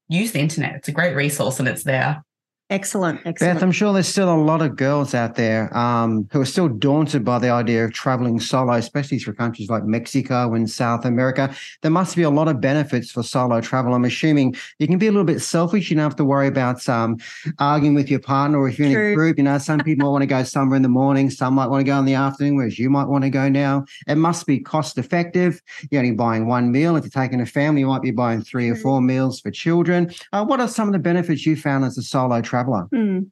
use 0.08 0.32
the 0.32 0.40
internet. 0.40 0.76
It's 0.76 0.88
a 0.88 0.94
great 0.94 1.16
resource 1.16 1.60
and 1.60 1.68
it's 1.68 1.84
there. 1.84 2.24
Excellent, 2.72 3.22
excellent. 3.26 3.54
Beth, 3.54 3.62
I'm 3.62 3.72
sure 3.72 3.94
there's 3.94 4.08
still 4.08 4.34
a 4.34 4.42
lot 4.42 4.64
of 4.64 4.76
girls 4.76 5.14
out 5.14 5.36
there 5.36 5.76
um, 5.78 6.28
who 6.32 6.42
are 6.42 6.46
still 6.46 6.68
daunted 6.68 7.24
by 7.24 7.38
the 7.38 7.52
idea 7.52 7.86
of 7.86 7.94
traveling 7.94 8.40
solo, 8.40 8.74
especially 8.74 9.20
through 9.20 9.36
countries 9.36 9.70
like 9.70 9.84
Mexico 9.84 10.52
and 10.56 10.68
South 10.68 11.06
America. 11.06 11.56
There 11.84 11.92
must 11.92 12.16
be 12.16 12.24
a 12.24 12.30
lot 12.32 12.48
of 12.48 12.60
benefits 12.60 13.12
for 13.12 13.22
solo 13.22 13.62
travel. 13.62 13.94
I'm 13.94 14.04
assuming 14.04 14.56
you 14.80 14.88
can 14.88 14.98
be 14.98 15.06
a 15.06 15.12
little 15.12 15.26
bit 15.26 15.42
selfish. 15.42 15.92
You 15.92 15.98
don't 15.98 16.06
have 16.06 16.16
to 16.16 16.26
worry 16.26 16.48
about 16.48 16.90
um, 16.90 17.18
arguing 17.60 17.94
with 17.94 18.10
your 18.10 18.20
partner 18.20 18.58
or 18.58 18.68
if 18.68 18.80
you're 18.80 18.92
True. 18.92 19.08
in 19.10 19.12
a 19.12 19.16
group. 19.16 19.38
You 19.38 19.44
know, 19.44 19.60
some 19.60 19.82
people 19.82 20.12
want 20.12 20.24
to 20.24 20.28
go 20.28 20.42
somewhere 20.42 20.78
in 20.78 20.82
the 20.82 20.90
morning, 20.90 21.30
some 21.30 21.54
might 21.54 21.68
want 21.68 21.82
to 21.82 21.86
go 21.86 22.00
in 22.00 22.06
the 22.06 22.16
afternoon, 22.16 22.56
whereas 22.56 22.80
you 22.80 22.90
might 22.90 23.08
want 23.08 23.26
to 23.26 23.30
go 23.30 23.48
now. 23.48 23.86
It 24.08 24.16
must 24.16 24.48
be 24.48 24.60
cost 24.60 24.98
effective. 24.98 25.62
You're 25.92 26.02
only 26.02 26.16
buying 26.16 26.48
one 26.48 26.72
meal. 26.72 26.96
If 26.96 27.04
you're 27.04 27.12
taking 27.12 27.42
a 27.42 27.46
family, 27.46 27.82
you 27.82 27.88
might 27.88 28.02
be 28.02 28.10
buying 28.10 28.42
three 28.42 28.72
or 28.72 28.76
four 28.76 29.04
meals 29.04 29.40
for 29.40 29.52
children. 29.52 30.12
Uh, 30.34 30.44
what 30.44 30.60
are 30.60 30.68
some 30.68 30.88
of 30.88 30.94
the 30.94 31.00
benefits 31.00 31.46
you 31.46 31.56
found 31.56 31.86
as 31.86 31.96
a 32.00 32.02
solo 32.02 32.42
traveler? 32.42 32.55
Traveler? 32.56 32.88
Mm. 32.94 33.32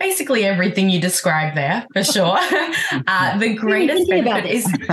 Basically, 0.00 0.44
everything 0.44 0.90
you 0.90 1.00
described 1.00 1.56
there, 1.56 1.86
for 1.92 2.02
sure. 2.02 2.36
uh, 3.06 3.38
the 3.38 3.54
greatest 3.54 4.08
benefit 4.10 4.50
is, 4.50 4.66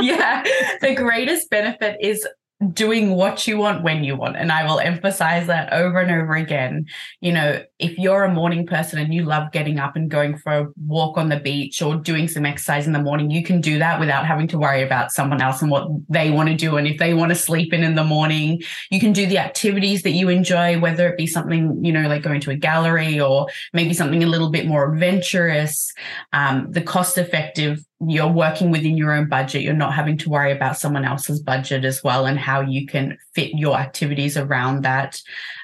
yeah, 0.00 0.42
the 0.80 0.94
greatest 0.94 1.50
benefit 1.50 1.98
is 2.00 2.26
doing 2.72 3.14
what 3.14 3.46
you 3.46 3.56
want 3.56 3.84
when 3.84 4.02
you 4.02 4.16
want. 4.16 4.36
And 4.36 4.50
I 4.50 4.64
will 4.64 4.80
emphasize 4.80 5.46
that 5.46 5.72
over 5.72 6.00
and 6.00 6.10
over 6.10 6.34
again. 6.34 6.86
You 7.20 7.32
know, 7.32 7.62
if 7.78 7.96
you're 7.96 8.24
a 8.24 8.34
morning 8.34 8.66
person 8.66 8.98
and 8.98 9.14
you 9.14 9.22
love 9.22 9.52
getting 9.52 9.78
up 9.78 9.94
and 9.94 10.10
going 10.10 10.38
for 10.38 10.52
a 10.52 10.66
walk 10.84 11.16
on 11.16 11.28
the 11.28 11.38
beach 11.38 11.80
or 11.80 11.94
doing 11.94 12.26
some 12.26 12.44
exercise 12.44 12.88
in 12.88 12.92
the 12.92 13.02
morning, 13.02 13.30
you 13.30 13.44
can 13.44 13.60
do 13.60 13.78
that 13.78 14.00
without 14.00 14.26
having 14.26 14.48
to 14.48 14.58
worry 14.58 14.82
about 14.82 15.12
someone 15.12 15.40
else 15.40 15.62
and 15.62 15.70
what 15.70 15.88
they 16.08 16.30
want 16.30 16.48
to 16.48 16.56
do. 16.56 16.76
And 16.76 16.88
if 16.88 16.98
they 16.98 17.14
want 17.14 17.30
to 17.30 17.36
sleep 17.36 17.72
in 17.72 17.84
in 17.84 17.94
the 17.94 18.02
morning, 18.02 18.60
you 18.90 18.98
can 18.98 19.12
do 19.12 19.26
the 19.26 19.38
activities 19.38 20.02
that 20.02 20.10
you 20.10 20.28
enjoy, 20.28 20.80
whether 20.80 21.08
it 21.08 21.16
be 21.16 21.28
something, 21.28 21.84
you 21.84 21.92
know, 21.92 22.08
like 22.08 22.22
going 22.22 22.40
to 22.40 22.50
a 22.50 22.56
gallery 22.56 23.20
or 23.20 23.46
maybe 23.72 23.94
something 23.94 24.24
a 24.24 24.26
little 24.26 24.50
bit 24.50 24.66
more 24.66 24.92
adventurous. 24.92 25.92
Um, 26.32 26.66
the 26.72 26.82
cost 26.82 27.18
effective 27.18 27.84
you're 28.06 28.30
working 28.30 28.70
within 28.70 28.96
your 28.96 29.12
own 29.12 29.28
budget. 29.28 29.62
You're 29.62 29.74
not 29.74 29.94
having 29.94 30.16
to 30.18 30.30
worry 30.30 30.52
about 30.52 30.78
someone 30.78 31.04
else's 31.04 31.40
budget 31.40 31.84
as 31.84 32.02
well 32.04 32.26
and 32.26 32.38
how 32.38 32.60
you 32.60 32.86
can 32.86 33.18
fit 33.34 33.52
your 33.54 33.76
activities 33.76 34.36
around 34.36 34.82
that. 34.82 35.20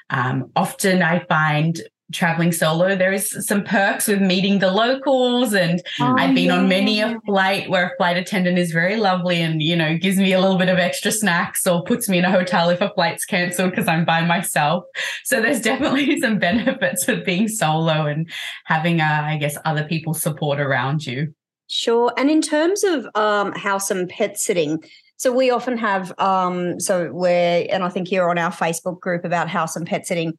Um, 0.09 0.51
often 0.55 1.01
I 1.01 1.19
find 1.25 1.79
traveling 2.13 2.51
solo, 2.51 2.95
there 2.95 3.11
is 3.11 3.35
some 3.47 3.63
perks 3.63 4.07
with 4.07 4.21
meeting 4.21 4.59
the 4.59 4.71
locals. 4.71 5.53
And 5.53 5.81
oh, 5.99 6.15
I've 6.17 6.35
been 6.35 6.45
yeah. 6.45 6.57
on 6.57 6.67
many 6.67 6.99
a 6.99 7.19
flight 7.25 7.69
where 7.69 7.87
a 7.87 7.97
flight 7.97 8.17
attendant 8.17 8.59
is 8.59 8.71
very 8.71 8.95
lovely 8.97 9.41
and, 9.41 9.61
you 9.61 9.75
know, 9.75 9.97
gives 9.97 10.17
me 10.17 10.33
a 10.33 10.39
little 10.39 10.57
bit 10.57 10.69
of 10.69 10.77
extra 10.77 11.11
snacks 11.11 11.65
or 11.65 11.83
puts 11.83 12.07
me 12.07 12.19
in 12.19 12.25
a 12.25 12.31
hotel 12.31 12.69
if 12.69 12.81
a 12.81 12.91
flight's 12.93 13.25
cancelled 13.25 13.71
because 13.71 13.87
I'm 13.87 14.05
by 14.05 14.23
myself. 14.23 14.83
So 15.23 15.41
there's 15.41 15.61
definitely 15.61 16.19
some 16.19 16.37
benefits 16.37 17.07
of 17.07 17.25
being 17.25 17.47
solo 17.47 18.05
and 18.05 18.29
having, 18.65 19.01
uh, 19.01 19.21
I 19.23 19.37
guess, 19.37 19.57
other 19.65 19.83
people 19.83 20.13
support 20.13 20.59
around 20.59 21.05
you. 21.05 21.33
Sure. 21.67 22.13
And 22.17 22.29
in 22.29 22.41
terms 22.41 22.83
of 22.83 23.07
um, 23.15 23.51
house 23.53 23.89
and 23.89 24.07
pet 24.07 24.37
sitting, 24.37 24.83
so 25.17 25.31
we 25.31 25.49
often 25.49 25.77
have, 25.77 26.13
um, 26.19 26.79
so 26.79 27.09
we're, 27.11 27.65
and 27.71 27.83
I 27.83 27.89
think 27.89 28.11
you're 28.11 28.29
on 28.29 28.37
our 28.37 28.51
Facebook 28.51 28.99
group 28.99 29.23
about 29.23 29.49
house 29.49 29.75
and 29.75 29.87
pet 29.87 30.05
sitting. 30.05 30.37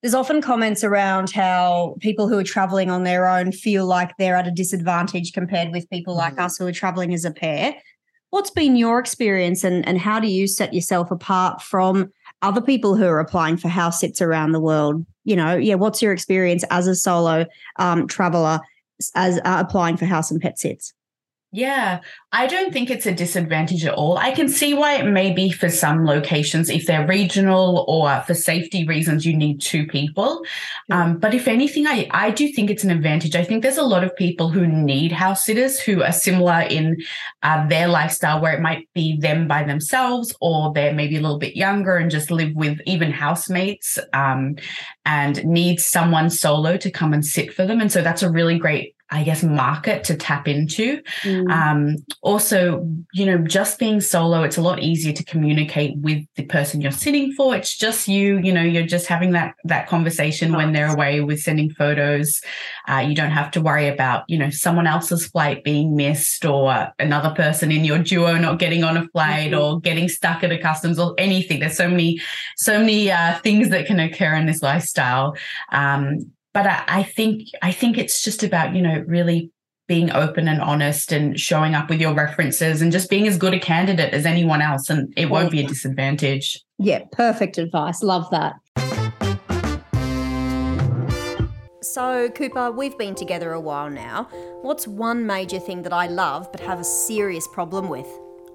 There's 0.00 0.14
often 0.14 0.40
comments 0.40 0.82
around 0.82 1.30
how 1.30 1.96
people 2.00 2.28
who 2.28 2.38
are 2.38 2.44
traveling 2.44 2.90
on 2.90 3.02
their 3.02 3.28
own 3.28 3.52
feel 3.52 3.86
like 3.86 4.16
they're 4.16 4.36
at 4.36 4.48
a 4.48 4.52
disadvantage 4.52 5.32
compared 5.32 5.72
with 5.72 5.90
people 5.90 6.16
like 6.16 6.34
mm-hmm. 6.34 6.44
us 6.44 6.56
who 6.56 6.66
are 6.66 6.72
traveling 6.72 7.12
as 7.14 7.24
a 7.24 7.30
pair. 7.30 7.74
What's 8.30 8.50
been 8.50 8.76
your 8.76 8.98
experience 8.98 9.62
and, 9.62 9.86
and 9.86 9.98
how 9.98 10.18
do 10.18 10.28
you 10.28 10.46
set 10.46 10.72
yourself 10.72 11.10
apart 11.10 11.60
from 11.60 12.10
other 12.40 12.60
people 12.60 12.96
who 12.96 13.04
are 13.04 13.20
applying 13.20 13.56
for 13.56 13.68
house 13.68 14.00
sits 14.00 14.22
around 14.22 14.52
the 14.52 14.60
world? 14.60 15.04
You 15.24 15.36
know, 15.36 15.54
yeah, 15.56 15.74
what's 15.74 16.00
your 16.00 16.12
experience 16.12 16.64
as 16.70 16.86
a 16.86 16.96
solo 16.96 17.44
um, 17.76 18.08
traveler 18.08 18.60
as 19.14 19.38
uh, 19.38 19.64
applying 19.66 19.96
for 19.96 20.04
house 20.04 20.30
and 20.30 20.40
pet 20.40 20.58
sits? 20.58 20.92
Yeah, 21.54 22.00
I 22.32 22.46
don't 22.46 22.72
think 22.72 22.88
it's 22.88 23.04
a 23.04 23.12
disadvantage 23.12 23.84
at 23.84 23.92
all. 23.92 24.16
I 24.16 24.30
can 24.30 24.48
see 24.48 24.72
why 24.72 24.94
it 24.94 25.04
may 25.04 25.34
be 25.34 25.52
for 25.52 25.68
some 25.68 26.06
locations 26.06 26.70
if 26.70 26.86
they're 26.86 27.06
regional 27.06 27.84
or 27.88 28.22
for 28.22 28.32
safety 28.32 28.86
reasons 28.86 29.26
you 29.26 29.36
need 29.36 29.60
two 29.60 29.86
people. 29.86 30.42
Um, 30.90 31.18
but 31.18 31.34
if 31.34 31.46
anything, 31.46 31.86
I 31.86 32.08
I 32.10 32.30
do 32.30 32.50
think 32.50 32.70
it's 32.70 32.84
an 32.84 32.90
advantage. 32.90 33.36
I 33.36 33.44
think 33.44 33.62
there's 33.62 33.76
a 33.76 33.82
lot 33.82 34.02
of 34.02 34.16
people 34.16 34.48
who 34.48 34.66
need 34.66 35.12
house 35.12 35.44
sitters 35.44 35.78
who 35.78 36.02
are 36.02 36.10
similar 36.10 36.60
in 36.62 36.96
uh, 37.42 37.68
their 37.68 37.86
lifestyle, 37.86 38.40
where 38.40 38.54
it 38.54 38.62
might 38.62 38.88
be 38.94 39.18
them 39.18 39.46
by 39.46 39.62
themselves 39.62 40.34
or 40.40 40.72
they're 40.72 40.94
maybe 40.94 41.18
a 41.18 41.20
little 41.20 41.38
bit 41.38 41.54
younger 41.54 41.98
and 41.98 42.10
just 42.10 42.30
live 42.30 42.54
with 42.54 42.80
even 42.86 43.12
housemates 43.12 43.98
um, 44.14 44.56
and 45.04 45.44
need 45.44 45.80
someone 45.80 46.30
solo 46.30 46.78
to 46.78 46.90
come 46.90 47.12
and 47.12 47.26
sit 47.26 47.52
for 47.52 47.66
them. 47.66 47.78
And 47.78 47.92
so 47.92 48.00
that's 48.00 48.22
a 48.22 48.30
really 48.30 48.58
great 48.58 48.96
I 49.12 49.24
guess, 49.24 49.42
market 49.42 50.04
to 50.04 50.16
tap 50.16 50.48
into. 50.48 51.02
Mm. 51.22 51.50
Um, 51.50 51.96
also, 52.22 52.88
you 53.12 53.26
know, 53.26 53.38
just 53.38 53.78
being 53.78 54.00
solo, 54.00 54.42
it's 54.42 54.56
a 54.56 54.62
lot 54.62 54.80
easier 54.80 55.12
to 55.12 55.24
communicate 55.24 55.98
with 55.98 56.24
the 56.36 56.44
person 56.46 56.80
you're 56.80 56.90
sitting 56.90 57.32
for. 57.32 57.54
It's 57.54 57.76
just 57.76 58.08
you, 58.08 58.38
you 58.38 58.52
know, 58.52 58.62
you're 58.62 58.86
just 58.86 59.06
having 59.06 59.32
that 59.32 59.54
that 59.64 59.86
conversation 59.86 60.54
when 60.54 60.72
they're 60.72 60.92
away 60.92 61.20
with 61.20 61.40
sending 61.40 61.70
photos. 61.70 62.40
Uh, 62.88 63.04
you 63.06 63.14
don't 63.14 63.30
have 63.30 63.50
to 63.52 63.60
worry 63.60 63.88
about, 63.88 64.24
you 64.28 64.38
know, 64.38 64.50
someone 64.50 64.86
else's 64.86 65.26
flight 65.26 65.62
being 65.62 65.94
missed 65.94 66.44
or 66.44 66.88
another 66.98 67.30
person 67.34 67.70
in 67.70 67.84
your 67.84 67.98
duo 67.98 68.36
not 68.38 68.58
getting 68.58 68.82
on 68.82 68.96
a 68.96 69.06
flight 69.08 69.52
mm-hmm. 69.52 69.60
or 69.60 69.80
getting 69.80 70.08
stuck 70.08 70.42
at 70.42 70.50
a 70.50 70.58
customs 70.58 70.98
or 70.98 71.14
anything. 71.18 71.60
There's 71.60 71.76
so 71.76 71.88
many, 71.88 72.18
so 72.56 72.78
many 72.78 73.10
uh, 73.10 73.38
things 73.40 73.68
that 73.68 73.86
can 73.86 74.00
occur 74.00 74.34
in 74.34 74.46
this 74.46 74.62
lifestyle. 74.62 75.36
Um, 75.70 76.32
but 76.52 76.66
I, 76.66 76.84
I 76.88 77.02
think 77.02 77.48
I 77.62 77.72
think 77.72 77.98
it's 77.98 78.22
just 78.22 78.42
about 78.42 78.74
you 78.74 78.82
know 78.82 79.04
really 79.06 79.50
being 79.88 80.12
open 80.12 80.48
and 80.48 80.60
honest 80.60 81.12
and 81.12 81.38
showing 81.38 81.74
up 81.74 81.90
with 81.90 82.00
your 82.00 82.14
references 82.14 82.80
and 82.80 82.92
just 82.92 83.10
being 83.10 83.26
as 83.26 83.36
good 83.36 83.52
a 83.52 83.58
candidate 83.58 84.14
as 84.14 84.24
anyone 84.24 84.62
else 84.62 84.88
and 84.88 85.12
it 85.16 85.28
won't 85.28 85.50
be 85.50 85.60
a 85.60 85.66
disadvantage. 85.66 86.62
Yeah, 86.78 87.00
perfect 87.10 87.58
advice. 87.58 88.02
Love 88.02 88.30
that. 88.30 88.54
So, 91.82 92.30
Cooper, 92.30 92.70
we've 92.70 92.96
been 92.96 93.14
together 93.14 93.52
a 93.52 93.60
while 93.60 93.90
now. 93.90 94.28
What's 94.62 94.86
one 94.86 95.26
major 95.26 95.58
thing 95.58 95.82
that 95.82 95.92
I 95.92 96.06
love 96.06 96.50
but 96.52 96.60
have 96.60 96.80
a 96.80 96.84
serious 96.84 97.46
problem 97.48 97.88
with? 97.88 98.06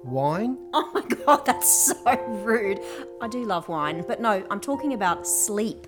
Wine? 0.02 0.56
Oh 0.72 0.90
my 0.94 1.02
god, 1.26 1.44
that's 1.44 1.68
so 1.68 2.16
rude. 2.42 2.80
I 3.20 3.28
do 3.28 3.44
love 3.44 3.68
wine, 3.68 4.02
but 4.08 4.20
no, 4.20 4.44
I'm 4.50 4.60
talking 4.60 4.94
about 4.94 5.26
sleep. 5.26 5.86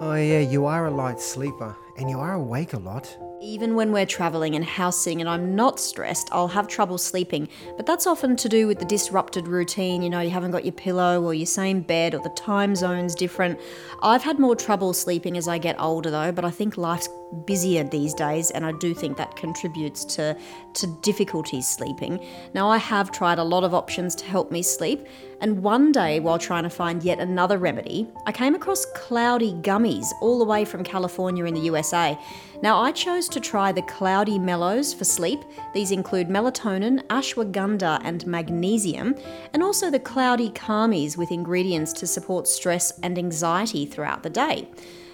Oh, 0.00 0.14
yeah, 0.14 0.40
you 0.40 0.66
are 0.66 0.86
a 0.86 0.90
light 0.90 1.20
sleeper 1.20 1.76
and 1.96 2.08
you 2.08 2.18
are 2.18 2.34
awake 2.34 2.72
a 2.72 2.78
lot. 2.78 3.16
Even 3.40 3.74
when 3.74 3.92
we're 3.92 4.06
travelling 4.06 4.54
and 4.54 4.64
housing 4.64 5.20
and 5.20 5.28
I'm 5.28 5.54
not 5.54 5.78
stressed, 5.78 6.28
I'll 6.32 6.48
have 6.48 6.68
trouble 6.68 6.98
sleeping. 6.98 7.48
But 7.76 7.86
that's 7.86 8.06
often 8.06 8.36
to 8.36 8.48
do 8.48 8.66
with 8.66 8.78
the 8.78 8.84
disrupted 8.84 9.46
routine. 9.48 10.02
You 10.02 10.10
know, 10.10 10.20
you 10.20 10.30
haven't 10.30 10.50
got 10.50 10.64
your 10.64 10.72
pillow 10.72 11.22
or 11.22 11.34
your 11.34 11.46
same 11.46 11.80
bed 11.80 12.14
or 12.14 12.20
the 12.20 12.30
time 12.30 12.74
zone's 12.74 13.14
different. 13.14 13.60
I've 14.02 14.22
had 14.22 14.38
more 14.38 14.56
trouble 14.56 14.92
sleeping 14.92 15.36
as 15.36 15.48
I 15.48 15.58
get 15.58 15.80
older 15.80 16.10
though, 16.10 16.32
but 16.32 16.44
I 16.44 16.50
think 16.50 16.76
life's 16.76 17.08
busier 17.44 17.84
these 17.84 18.14
days 18.14 18.50
and 18.50 18.64
I 18.64 18.72
do 18.72 18.94
think 18.94 19.16
that 19.16 19.36
contributes 19.36 20.04
to, 20.16 20.36
to 20.74 20.86
difficulties 21.02 21.68
sleeping. 21.68 22.24
Now, 22.54 22.68
I 22.68 22.78
have 22.78 23.10
tried 23.10 23.38
a 23.38 23.44
lot 23.44 23.64
of 23.64 23.74
options 23.74 24.14
to 24.16 24.24
help 24.24 24.50
me 24.50 24.62
sleep, 24.62 25.06
and 25.40 25.62
one 25.62 25.92
day 25.92 26.20
while 26.20 26.38
trying 26.38 26.64
to 26.64 26.70
find 26.70 27.02
yet 27.02 27.18
another 27.18 27.58
remedy, 27.58 28.08
I 28.26 28.32
came 28.32 28.54
across 28.54 28.84
cloudy 28.94 29.52
gummies 29.52 30.06
all 30.20 30.38
the 30.38 30.44
way 30.44 30.64
from 30.64 30.82
California 30.82 31.44
in 31.44 31.54
the 31.54 31.60
USA. 31.60 32.18
Now, 32.60 32.80
I 32.80 32.90
chose 32.90 33.28
to 33.28 33.40
try 33.40 33.70
the 33.70 33.82
Cloudy 33.82 34.38
Mellows 34.38 34.92
for 34.92 35.04
sleep. 35.04 35.38
These 35.74 35.92
include 35.92 36.28
melatonin, 36.28 37.04
ashwagandha, 37.06 38.00
and 38.02 38.26
magnesium, 38.26 39.14
and 39.52 39.62
also 39.62 39.90
the 39.90 40.00
Cloudy 40.00 40.50
Calmies 40.50 41.16
with 41.16 41.30
ingredients 41.30 41.92
to 41.94 42.06
support 42.06 42.48
stress 42.48 42.98
and 43.02 43.16
anxiety 43.16 43.86
throughout 43.86 44.24
the 44.24 44.30
day. 44.30 44.68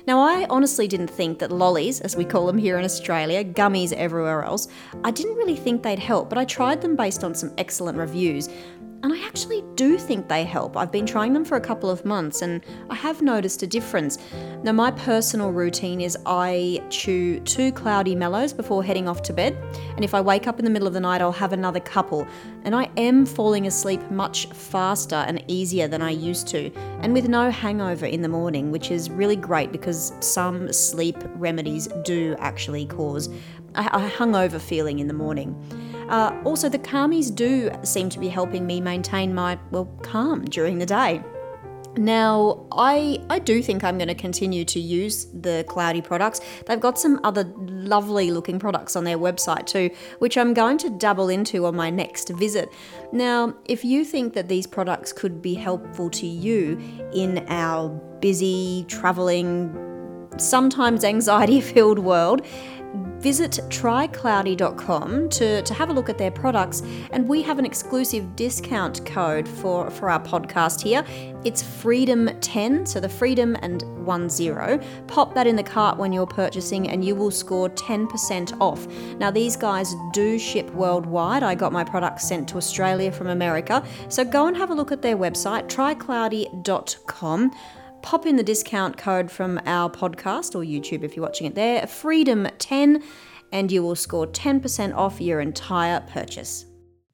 Now, 0.06 0.20
I 0.20 0.46
honestly 0.50 0.87
didn't 0.87 1.08
think 1.08 1.38
that 1.38 1.50
lollies, 1.50 2.02
as 2.02 2.14
we 2.14 2.26
call 2.26 2.46
them 2.46 2.58
here 2.58 2.78
in 2.78 2.84
Australia, 2.84 3.42
gummies 3.42 3.94
everywhere 3.94 4.42
else, 4.42 4.68
I 5.02 5.11
didn't 5.11 5.37
really 5.37 5.56
think 5.56 5.82
they'd 5.82 5.99
help, 5.99 6.28
but 6.28 6.37
I 6.37 6.44
tried 6.44 6.82
them 6.82 6.94
based 6.94 7.25
on 7.25 7.34
some 7.34 7.54
excellent 7.56 7.96
reviews 7.96 8.50
and 9.04 9.12
I 9.12 9.23
actually 9.26 9.62
do 9.75 9.99
think 9.99 10.28
they 10.28 10.44
help. 10.44 10.78
I've 10.78 10.90
been 10.90 11.04
trying 11.04 11.34
them 11.34 11.44
for 11.44 11.56
a 11.56 11.61
couple 11.61 11.90
of 11.90 12.06
months 12.06 12.40
and 12.40 12.64
I 12.88 12.94
have 12.94 13.20
noticed 13.20 13.62
a 13.62 13.66
difference. 13.66 14.16
Now, 14.62 14.73
my 14.73 14.92
personal 14.92 15.52
routine 15.52 16.00
is 16.00 16.16
I 16.25 16.82
chew 16.88 17.38
two 17.40 17.70
cloudy 17.73 18.14
mellows 18.14 18.54
before 18.54 18.82
heading 18.82 19.06
off 19.06 19.20
to 19.25 19.34
bed, 19.34 19.58
and 19.96 20.06
if 20.06 20.14
I 20.14 20.23
wake 20.23 20.46
up 20.46 20.58
in 20.58 20.64
the 20.64 20.70
middle 20.70 20.88
of 20.88 20.94
the 20.94 21.00
night, 21.00 21.20
I'll 21.20 21.32
have 21.32 21.52
another 21.52 21.80
couple. 21.80 22.26
And 22.64 22.75
I 22.75 22.88
am 22.96 23.26
falling 23.26 23.66
asleep 23.66 24.00
much 24.11 24.46
faster 24.46 25.16
and 25.16 25.44
easier 25.48 25.87
than 25.87 26.00
I 26.00 26.09
used 26.09 26.48
to, 26.48 26.72
and 27.02 27.12
with 27.12 27.28
no 27.28 27.50
hangover 27.50 28.07
in 28.07 28.22
the 28.22 28.28
morning, 28.31 28.70
which 28.70 28.90
is 28.90 29.11
really 29.11 29.37
great 29.37 29.70
because 29.70 30.14
some 30.20 30.72
sleep 30.72 31.18
remedies 31.35 31.88
do 32.05 32.37
actually 32.38 32.87
cause 32.87 33.28
a 33.74 34.08
hungover 34.08 34.60
feeling 34.60 34.98
in 34.98 35.08
the 35.08 35.14
morning. 35.14 35.54
Uh, 36.08 36.38
also, 36.44 36.68
the 36.68 36.78
calmies 36.78 37.34
do 37.34 37.70
seem 37.82 38.08
to 38.10 38.18
be 38.18 38.28
helping 38.28 38.66
me 38.66 38.80
maintain 38.80 39.34
my, 39.34 39.58
well, 39.70 39.87
calm 40.02 40.44
during 40.44 40.78
the 40.78 40.87
day. 40.87 41.22
Now, 41.96 42.66
I 42.72 43.20
I 43.30 43.38
do 43.38 43.62
think 43.62 43.84
I'm 43.84 43.98
going 43.98 44.08
to 44.08 44.14
continue 44.16 44.64
to 44.64 44.80
use 44.80 45.26
the 45.26 45.64
Cloudy 45.68 46.02
products. 46.02 46.40
They've 46.66 46.80
got 46.80 46.98
some 46.98 47.20
other 47.22 47.44
lovely 47.56 48.32
looking 48.32 48.58
products 48.58 48.96
on 48.96 49.04
their 49.04 49.18
website 49.18 49.66
too, 49.66 49.90
which 50.18 50.37
I'm 50.37 50.54
going 50.54 50.78
to 50.78 50.90
dabble 50.90 51.28
into 51.28 51.66
on 51.66 51.76
my 51.76 51.90
next 51.90 52.30
visit. 52.30 52.68
Now, 53.12 53.54
if 53.66 53.84
you 53.84 54.04
think 54.04 54.34
that 54.34 54.48
these 54.48 54.66
products 54.66 55.12
could 55.12 55.40
be 55.40 55.54
helpful 55.54 56.10
to 56.10 56.26
you 56.26 56.78
in 57.12 57.46
our 57.48 57.88
busy, 58.20 58.84
traveling, 58.88 59.72
sometimes 60.37 61.04
anxiety 61.04 61.60
filled 61.60 62.00
world, 62.00 62.44
visit 63.24 63.58
trycloudy.com 63.70 65.30
to, 65.30 65.62
to 65.62 65.72
have 65.72 65.88
a 65.88 65.92
look 65.94 66.10
at 66.10 66.18
their 66.18 66.30
products. 66.30 66.82
And 67.10 67.26
we 67.26 67.40
have 67.40 67.58
an 67.58 67.64
exclusive 67.64 68.37
discount 68.37 69.06
code 69.06 69.48
for, 69.48 69.90
for 69.90 70.10
our 70.10 70.20
podcast 70.20 70.82
here. 70.82 71.02
It's 71.42 71.62
Freedom10, 71.62 72.87
so 72.87 73.00
the 73.00 73.08
Freedom 73.08 73.56
and 73.62 73.80
10. 73.80 75.06
Pop 75.06 75.34
that 75.34 75.46
in 75.46 75.56
the 75.56 75.62
cart 75.62 75.96
when 75.96 76.12
you're 76.12 76.26
purchasing, 76.26 76.90
and 76.90 77.02
you 77.02 77.14
will 77.14 77.30
score 77.30 77.70
10% 77.70 78.60
off. 78.60 78.87
Now, 79.16 79.30
these 79.30 79.56
guys 79.56 79.94
do 80.12 80.38
ship 80.38 80.70
worldwide. 80.74 81.42
I 81.42 81.54
got 81.54 81.72
my 81.72 81.82
products 81.82 82.28
sent 82.28 82.46
to 82.50 82.58
Australia 82.58 83.10
from 83.10 83.28
America. 83.28 83.82
So 84.10 84.22
go 84.22 84.48
and 84.48 84.54
have 84.54 84.68
a 84.70 84.74
look 84.74 84.92
at 84.92 85.00
their 85.00 85.16
website, 85.16 85.68
trycloudy.com 85.68 87.52
pop 88.04 88.26
in 88.26 88.36
the 88.36 88.42
discount 88.42 88.98
code 88.98 89.30
from 89.30 89.58
our 89.64 89.88
podcast 89.88 90.54
or 90.54 90.62
YouTube 90.62 91.02
if 91.02 91.16
you're 91.16 91.24
watching 91.24 91.46
it 91.46 91.54
there, 91.54 91.80
Freedom10, 91.84 93.02
and 93.50 93.72
you 93.72 93.82
will 93.82 93.96
score 93.96 94.26
10% 94.26 94.94
off 94.94 95.22
your 95.22 95.40
entire 95.40 96.00
purchase. 96.00 96.66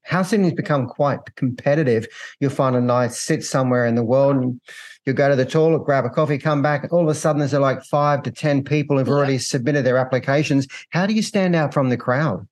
Housing 0.03 0.43
has 0.43 0.51
become 0.51 0.87
quite 0.87 1.19
competitive. 1.37 2.07
You'll 2.41 2.51
find 2.51 2.75
a 2.75 2.81
nice 2.81 3.17
sit 3.17 3.45
somewhere 3.45 3.85
in 3.85 3.95
the 3.95 4.03
world 4.03 4.35
and 4.35 4.59
you 5.05 5.13
go 5.13 5.29
to 5.29 5.35
the 5.37 5.45
toilet, 5.45 5.85
grab 5.85 6.03
a 6.03 6.09
coffee, 6.09 6.37
come 6.37 6.61
back. 6.61 6.91
All 6.91 7.03
of 7.03 7.07
a 7.07 7.15
sudden, 7.15 7.39
there's 7.39 7.53
like 7.53 7.83
five 7.85 8.21
to 8.23 8.31
10 8.31 8.65
people 8.65 8.97
who've 8.97 9.07
yeah. 9.07 9.13
already 9.13 9.37
submitted 9.37 9.85
their 9.85 9.97
applications. 9.97 10.67
How 10.89 11.05
do 11.05 11.13
you 11.13 11.21
stand 11.21 11.55
out 11.55 11.73
from 11.73 11.87
the 11.87 11.95
crowd? 11.95 12.45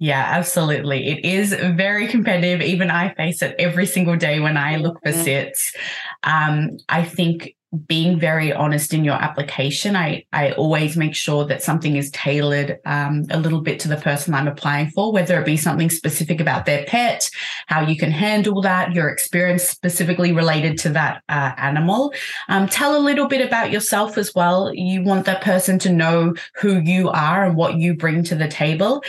Yeah, 0.00 0.24
absolutely. 0.28 1.08
It 1.08 1.24
is 1.24 1.52
very 1.52 2.06
competitive. 2.06 2.62
Even 2.62 2.88
I 2.88 3.12
face 3.14 3.42
it 3.42 3.56
every 3.58 3.84
single 3.84 4.16
day 4.16 4.38
when 4.38 4.56
I 4.56 4.76
look 4.76 5.00
for 5.02 5.12
sits. 5.12 5.74
Um, 6.22 6.78
I 6.88 7.04
think 7.04 7.54
being 7.86 8.18
very 8.18 8.50
honest 8.50 8.94
in 8.94 9.04
your 9.04 9.14
application, 9.14 9.94
I, 9.94 10.24
I 10.32 10.52
always 10.52 10.96
make 10.96 11.14
sure 11.14 11.44
that 11.46 11.62
something 11.62 11.96
is 11.96 12.10
tailored 12.12 12.78
um, 12.86 13.24
a 13.30 13.38
little 13.38 13.60
bit 13.60 13.78
to 13.80 13.88
the 13.88 13.96
person 13.96 14.32
I'm 14.32 14.48
applying 14.48 14.90
for, 14.90 15.12
whether 15.12 15.38
it 15.38 15.44
be 15.44 15.58
something 15.58 15.90
specific 15.90 16.40
about 16.40 16.64
their 16.64 16.86
pet, 16.86 17.28
how 17.66 17.82
you 17.82 17.96
can 17.96 18.10
handle 18.10 18.62
that, 18.62 18.94
your 18.94 19.10
experience 19.10 19.64
specifically 19.64 20.32
related 20.32 20.78
to 20.78 20.88
that 20.90 21.22
uh, 21.28 21.52
animal. 21.58 22.14
Um, 22.48 22.68
tell 22.68 22.96
a 22.96 23.04
little 23.04 23.28
bit 23.28 23.46
about 23.46 23.70
yourself 23.70 24.16
as 24.16 24.34
well. 24.34 24.72
You 24.74 25.02
want 25.02 25.26
that 25.26 25.42
person 25.42 25.78
to 25.80 25.92
know 25.92 26.34
who 26.56 26.80
you 26.80 27.10
are 27.10 27.44
and 27.44 27.54
what 27.54 27.74
you 27.74 27.94
bring 27.94 28.24
to 28.24 28.34
the 28.34 28.48
table 28.48 29.02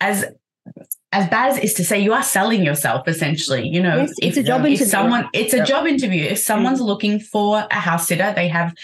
as 0.00 0.24
as 1.12 1.28
bad 1.28 1.50
as 1.50 1.58
it 1.58 1.64
is 1.64 1.74
to 1.74 1.84
say, 1.84 1.98
you 1.98 2.12
are 2.12 2.22
selling 2.22 2.64
yourself 2.64 3.08
essentially. 3.08 3.66
You 3.66 3.82
know, 3.82 3.96
yes, 3.98 4.12
if, 4.20 4.28
it's 4.28 4.36
a 4.38 4.42
job 4.42 4.60
if 4.60 4.66
interview. 4.66 4.86
someone, 4.86 5.28
it's 5.32 5.54
a 5.54 5.64
job 5.64 5.86
interview. 5.86 6.24
If 6.24 6.38
someone's 6.38 6.78
mm-hmm. 6.78 6.86
looking 6.86 7.20
for 7.20 7.66
a 7.70 7.74
house 7.74 8.08
sitter, 8.08 8.32
they 8.34 8.48
have 8.48 8.74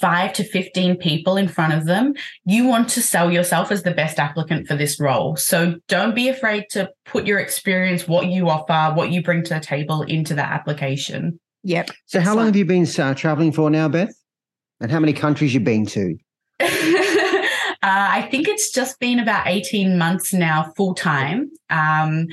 five 0.00 0.32
to 0.34 0.44
15 0.44 0.96
people 0.96 1.36
in 1.36 1.48
front 1.48 1.72
of 1.72 1.86
them. 1.86 2.14
You 2.44 2.66
want 2.66 2.88
to 2.90 3.02
sell 3.02 3.32
yourself 3.32 3.72
as 3.72 3.82
the 3.82 3.92
best 3.92 4.18
applicant 4.18 4.68
for 4.68 4.76
this 4.76 5.00
role. 5.00 5.36
So 5.36 5.76
don't 5.88 6.14
be 6.14 6.28
afraid 6.28 6.66
to 6.70 6.90
put 7.04 7.26
your 7.26 7.38
experience, 7.38 8.06
what 8.06 8.26
you 8.26 8.48
offer, 8.48 8.94
what 8.94 9.10
you 9.10 9.22
bring 9.22 9.42
to 9.44 9.54
the 9.54 9.60
table 9.60 10.02
into 10.02 10.34
that 10.34 10.52
application. 10.52 11.40
Yep. 11.64 11.90
So, 12.04 12.20
how 12.20 12.36
long 12.36 12.46
have 12.46 12.54
you 12.54 12.64
been 12.64 12.86
uh, 12.96 13.14
traveling 13.14 13.50
for 13.50 13.70
now, 13.70 13.88
Beth? 13.88 14.14
And 14.80 14.92
how 14.92 15.00
many 15.00 15.12
countries 15.12 15.52
you 15.52 15.58
been 15.58 15.84
to? 15.86 16.16
Uh, 17.86 18.08
I 18.10 18.22
think 18.22 18.48
it's 18.48 18.72
just 18.72 18.98
been 18.98 19.20
about 19.20 19.46
18 19.46 19.96
months 19.96 20.34
now, 20.34 20.72
full 20.76 20.92
time. 20.92 21.52
Um, 21.70 22.26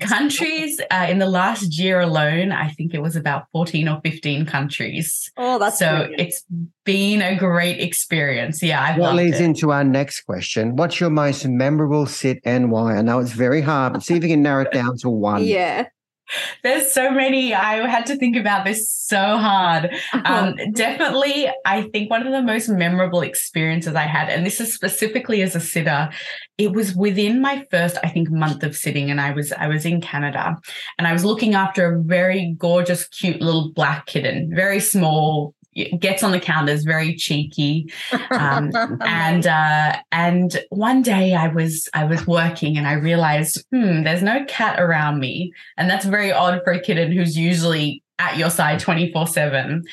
countries 0.00 0.80
uh, 0.88 1.08
in 1.10 1.18
the 1.18 1.26
last 1.26 1.76
year 1.76 1.98
alone, 1.98 2.52
I 2.52 2.68
think 2.68 2.94
it 2.94 3.02
was 3.02 3.16
about 3.16 3.46
14 3.50 3.88
or 3.88 4.00
15 4.04 4.46
countries. 4.46 5.28
Oh, 5.36 5.58
that's 5.58 5.80
so 5.80 5.96
brilliant. 5.96 6.20
it's 6.20 6.44
been 6.84 7.22
a 7.22 7.36
great 7.36 7.80
experience. 7.80 8.62
Yeah, 8.62 8.84
I've 8.84 9.00
What 9.00 9.16
leads 9.16 9.40
it. 9.40 9.44
into 9.46 9.72
our 9.72 9.82
next 9.82 10.20
question. 10.20 10.76
What's 10.76 11.00
your 11.00 11.10
most 11.10 11.44
memorable 11.44 12.06
sit 12.06 12.38
and 12.44 12.70
why? 12.70 12.94
I 12.94 13.02
know 13.02 13.18
it's 13.18 13.32
very 13.32 13.62
hard, 13.62 13.94
but 13.94 14.04
see 14.04 14.14
if 14.14 14.22
you 14.22 14.28
can 14.28 14.42
narrow 14.42 14.62
it 14.62 14.70
down 14.70 14.96
to 14.98 15.10
one. 15.10 15.42
yeah. 15.42 15.86
There's 16.62 16.92
so 16.92 17.10
many. 17.10 17.54
I 17.54 17.86
had 17.88 18.06
to 18.06 18.16
think 18.16 18.36
about 18.36 18.64
this 18.64 18.90
so 18.90 19.38
hard. 19.38 19.90
Um, 20.24 20.54
definitely, 20.72 21.50
I 21.64 21.82
think 21.82 22.10
one 22.10 22.26
of 22.26 22.32
the 22.32 22.42
most 22.42 22.68
memorable 22.68 23.22
experiences 23.22 23.94
I 23.94 24.02
had, 24.02 24.28
and 24.28 24.44
this 24.46 24.60
is 24.60 24.74
specifically 24.74 25.42
as 25.42 25.54
a 25.54 25.60
sitter, 25.60 26.10
it 26.58 26.72
was 26.72 26.94
within 26.94 27.40
my 27.40 27.64
first, 27.70 27.98
I 28.02 28.08
think, 28.08 28.30
month 28.30 28.62
of 28.62 28.76
sitting, 28.76 29.10
and 29.10 29.20
I 29.20 29.32
was 29.32 29.52
I 29.52 29.66
was 29.66 29.84
in 29.84 30.00
Canada, 30.00 30.56
and 30.98 31.06
I 31.06 31.12
was 31.12 31.24
looking 31.24 31.54
after 31.54 31.94
a 31.94 32.02
very 32.02 32.54
gorgeous, 32.58 33.06
cute 33.08 33.40
little 33.40 33.72
black 33.72 34.06
kitten, 34.06 34.50
very 34.54 34.80
small. 34.80 35.54
Gets 35.98 36.22
on 36.22 36.32
the 36.32 36.40
counters, 36.40 36.84
very 36.84 37.14
cheeky, 37.14 37.92
um, 38.30 38.70
and 39.00 39.46
uh, 39.46 39.96
and 40.12 40.60
one 40.70 41.02
day 41.02 41.34
I 41.34 41.48
was 41.48 41.88
I 41.94 42.04
was 42.04 42.26
working 42.26 42.76
and 42.76 42.86
I 42.86 42.94
realized, 42.94 43.64
hmm, 43.72 44.02
there's 44.02 44.22
no 44.22 44.44
cat 44.46 44.80
around 44.80 45.20
me, 45.20 45.52
and 45.76 45.88
that's 45.88 46.06
very 46.06 46.32
odd 46.32 46.60
for 46.64 46.72
a 46.72 46.80
kitten 46.80 47.12
who's 47.12 47.36
usually 47.36 48.02
at 48.18 48.36
your 48.36 48.50
side 48.50 48.78
24 48.78 49.26
7. 49.26 49.84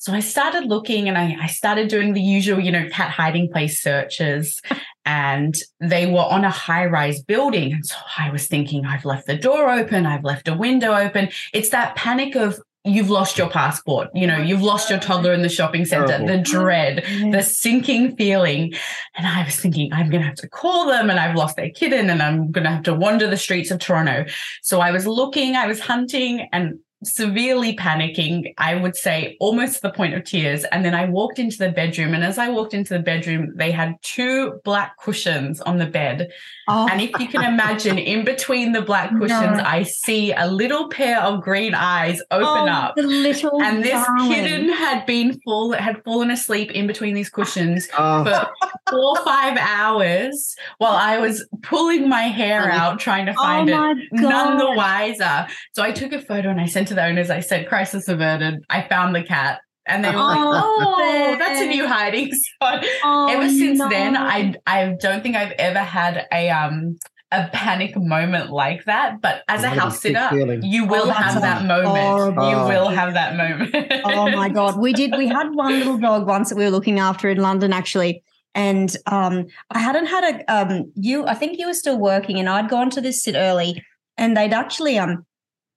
So 0.00 0.14
I 0.14 0.20
started 0.20 0.64
looking 0.64 1.08
and 1.08 1.18
I, 1.18 1.36
I 1.42 1.46
started 1.46 1.88
doing 1.88 2.14
the 2.14 2.22
usual, 2.22 2.58
you 2.58 2.72
know, 2.72 2.88
cat 2.88 3.10
hiding 3.10 3.52
place 3.52 3.82
searches. 3.82 4.62
And 5.04 5.54
they 5.78 6.06
were 6.06 6.20
on 6.20 6.42
a 6.42 6.50
high 6.50 6.86
rise 6.86 7.22
building. 7.22 7.74
And 7.74 7.84
so 7.84 7.96
I 8.16 8.30
was 8.30 8.46
thinking, 8.46 8.86
I've 8.86 9.04
left 9.04 9.26
the 9.26 9.36
door 9.36 9.70
open, 9.70 10.06
I've 10.06 10.24
left 10.24 10.48
a 10.48 10.54
window 10.54 10.94
open. 10.94 11.28
It's 11.52 11.68
that 11.70 11.96
panic 11.96 12.34
of, 12.34 12.58
You've 12.84 13.10
lost 13.10 13.36
your 13.36 13.50
passport, 13.50 14.08
you 14.14 14.26
know, 14.26 14.38
you've 14.38 14.62
lost 14.62 14.88
your 14.88 14.98
toddler 14.98 15.34
in 15.34 15.42
the 15.42 15.50
shopping 15.50 15.84
center, 15.84 16.06
Terrible. 16.06 16.28
the 16.28 16.38
dread, 16.38 17.04
the 17.30 17.42
sinking 17.42 18.16
feeling. 18.16 18.72
And 19.16 19.26
I 19.26 19.44
was 19.44 19.56
thinking, 19.56 19.92
I'm 19.92 20.08
going 20.08 20.22
to 20.22 20.26
have 20.26 20.36
to 20.36 20.48
call 20.48 20.86
them 20.86 21.10
and 21.10 21.20
I've 21.20 21.36
lost 21.36 21.56
their 21.56 21.68
kitten 21.68 22.08
and 22.08 22.22
I'm 22.22 22.50
going 22.50 22.64
to 22.64 22.70
have 22.70 22.84
to 22.84 22.94
wander 22.94 23.28
the 23.28 23.36
streets 23.36 23.70
of 23.70 23.80
Toronto. 23.80 24.24
So 24.62 24.80
I 24.80 24.92
was 24.92 25.06
looking, 25.06 25.56
I 25.56 25.66
was 25.66 25.78
hunting 25.78 26.48
and 26.52 26.78
severely 27.02 27.74
panicking, 27.76 28.52
I 28.58 28.74
would 28.74 28.94
say 28.96 29.36
almost 29.40 29.76
to 29.76 29.82
the 29.82 29.90
point 29.90 30.14
of 30.14 30.24
tears. 30.24 30.64
And 30.64 30.84
then 30.84 30.94
I 30.94 31.06
walked 31.06 31.38
into 31.38 31.58
the 31.58 31.70
bedroom. 31.70 32.14
And 32.14 32.22
as 32.22 32.38
I 32.38 32.48
walked 32.50 32.74
into 32.74 32.94
the 32.94 33.00
bedroom, 33.02 33.52
they 33.56 33.70
had 33.70 33.94
two 34.02 34.60
black 34.64 34.98
cushions 34.98 35.60
on 35.62 35.78
the 35.78 35.86
bed. 35.86 36.28
Oh, 36.68 36.86
And 36.90 37.00
if 37.00 37.10
you 37.18 37.26
can 37.28 37.42
imagine, 37.42 37.98
in 37.98 38.24
between 38.24 38.72
the 38.72 38.82
black 38.82 39.10
cushions, 39.18 39.56
No. 39.56 39.62
I 39.64 39.82
see 39.84 40.32
a 40.32 40.46
little 40.46 40.88
pair 40.88 41.20
of 41.20 41.40
green 41.42 41.74
eyes 41.74 42.20
open 42.30 42.46
oh, 42.46 42.72
up. 42.72 42.96
The 42.96 43.02
little 43.02 43.62
And 43.62 43.82
this 43.82 43.92
darling. 44.06 44.28
kitten 44.32 44.68
had 44.68 45.06
been 45.06 45.40
fall 45.40 45.72
had 45.72 46.02
fallen 46.04 46.30
asleep 46.30 46.70
in 46.72 46.86
between 46.86 47.14
these 47.14 47.30
cushions 47.30 47.88
Oh, 47.96 48.24
for 48.24 48.50
four 48.90 49.18
or 49.18 49.24
five 49.24 49.56
hours 49.58 50.54
while 50.78 50.92
I 50.94 51.18
was 51.18 51.46
pulling 51.62 52.08
my 52.08 52.22
hair 52.22 52.70
oh. 52.70 52.76
out 52.76 53.00
trying 53.00 53.26
to 53.26 53.32
Oh 53.32 53.42
find 53.42 53.68
it. 53.70 53.74
my 53.74 53.94
None 54.12 54.58
the 54.58 54.72
wiser. 54.72 55.46
So 55.72 55.82
I 55.82 55.92
took 55.92 56.12
a 56.12 56.20
photo 56.20 56.50
and 56.50 56.60
I 56.60 56.66
sent 56.66 56.89
to 56.90 56.94
the 56.94 57.04
owners. 57.04 57.30
I 57.30 57.40
said, 57.40 57.68
"Crisis 57.68 58.06
averted. 58.08 58.62
I 58.68 58.82
found 58.88 59.14
the 59.14 59.22
cat." 59.24 59.60
And 59.86 60.04
they 60.04 60.10
were 60.10 60.18
like, 60.18 60.38
Oh, 60.38 60.96
"Oh, 60.98 61.36
that's 61.38 61.60
a 61.60 61.66
new 61.66 61.86
hiding 61.86 62.30
spot." 62.32 62.84
Oh, 63.02 63.28
ever 63.30 63.48
since 63.48 63.78
then. 63.78 64.16
I 64.16 64.54
I 64.66 64.94
don't 65.00 65.22
think 65.22 65.34
I've 65.36 65.52
ever 65.52 65.78
had 65.80 66.26
a 66.32 66.50
um 66.50 66.98
a 67.32 67.48
panic 67.52 67.96
moment 67.96 68.50
like 68.50 68.84
that. 68.86 69.20
But 69.22 69.42
as 69.48 69.62
a 69.64 69.68
What 69.68 69.76
a 69.76 69.80
house 69.80 70.00
sitter, 70.00 70.28
you 70.62 70.84
will 70.86 71.08
Oh, 71.08 71.12
have 71.12 71.40
that 71.42 71.64
moment. 71.64 71.96
horrible. 71.96 72.50
You 72.50 72.56
will 72.56 72.88
have 72.88 73.14
that 73.14 73.36
moment. 73.36 73.74
oh 74.04 74.30
my 74.30 74.48
god 74.60 74.78
we 74.78 74.92
did 74.92 75.16
we 75.16 75.26
had 75.28 75.48
one 75.54 75.78
little 75.78 75.96
dog 75.98 76.26
once 76.26 76.48
that 76.50 76.56
we 76.56 76.64
were 76.64 76.70
looking 76.70 76.98
after 76.98 77.28
in 77.30 77.38
london 77.38 77.72
actually 77.72 78.22
and 78.54 78.96
um 79.06 79.46
i 79.70 79.78
hadn't 79.78 80.06
had 80.06 80.24
a 80.30 80.52
um 80.56 80.90
you 80.96 81.24
i 81.26 81.34
think 81.34 81.58
you 81.58 81.66
were 81.66 81.74
still 81.84 81.98
working 81.98 82.38
and 82.40 82.48
i'd 82.48 82.68
gone 82.68 82.90
to 82.90 83.00
this 83.00 83.22
sit 83.22 83.36
early 83.36 83.80
and 84.16 84.36
they'd 84.36 84.52
actually 84.52 84.98
um 84.98 85.24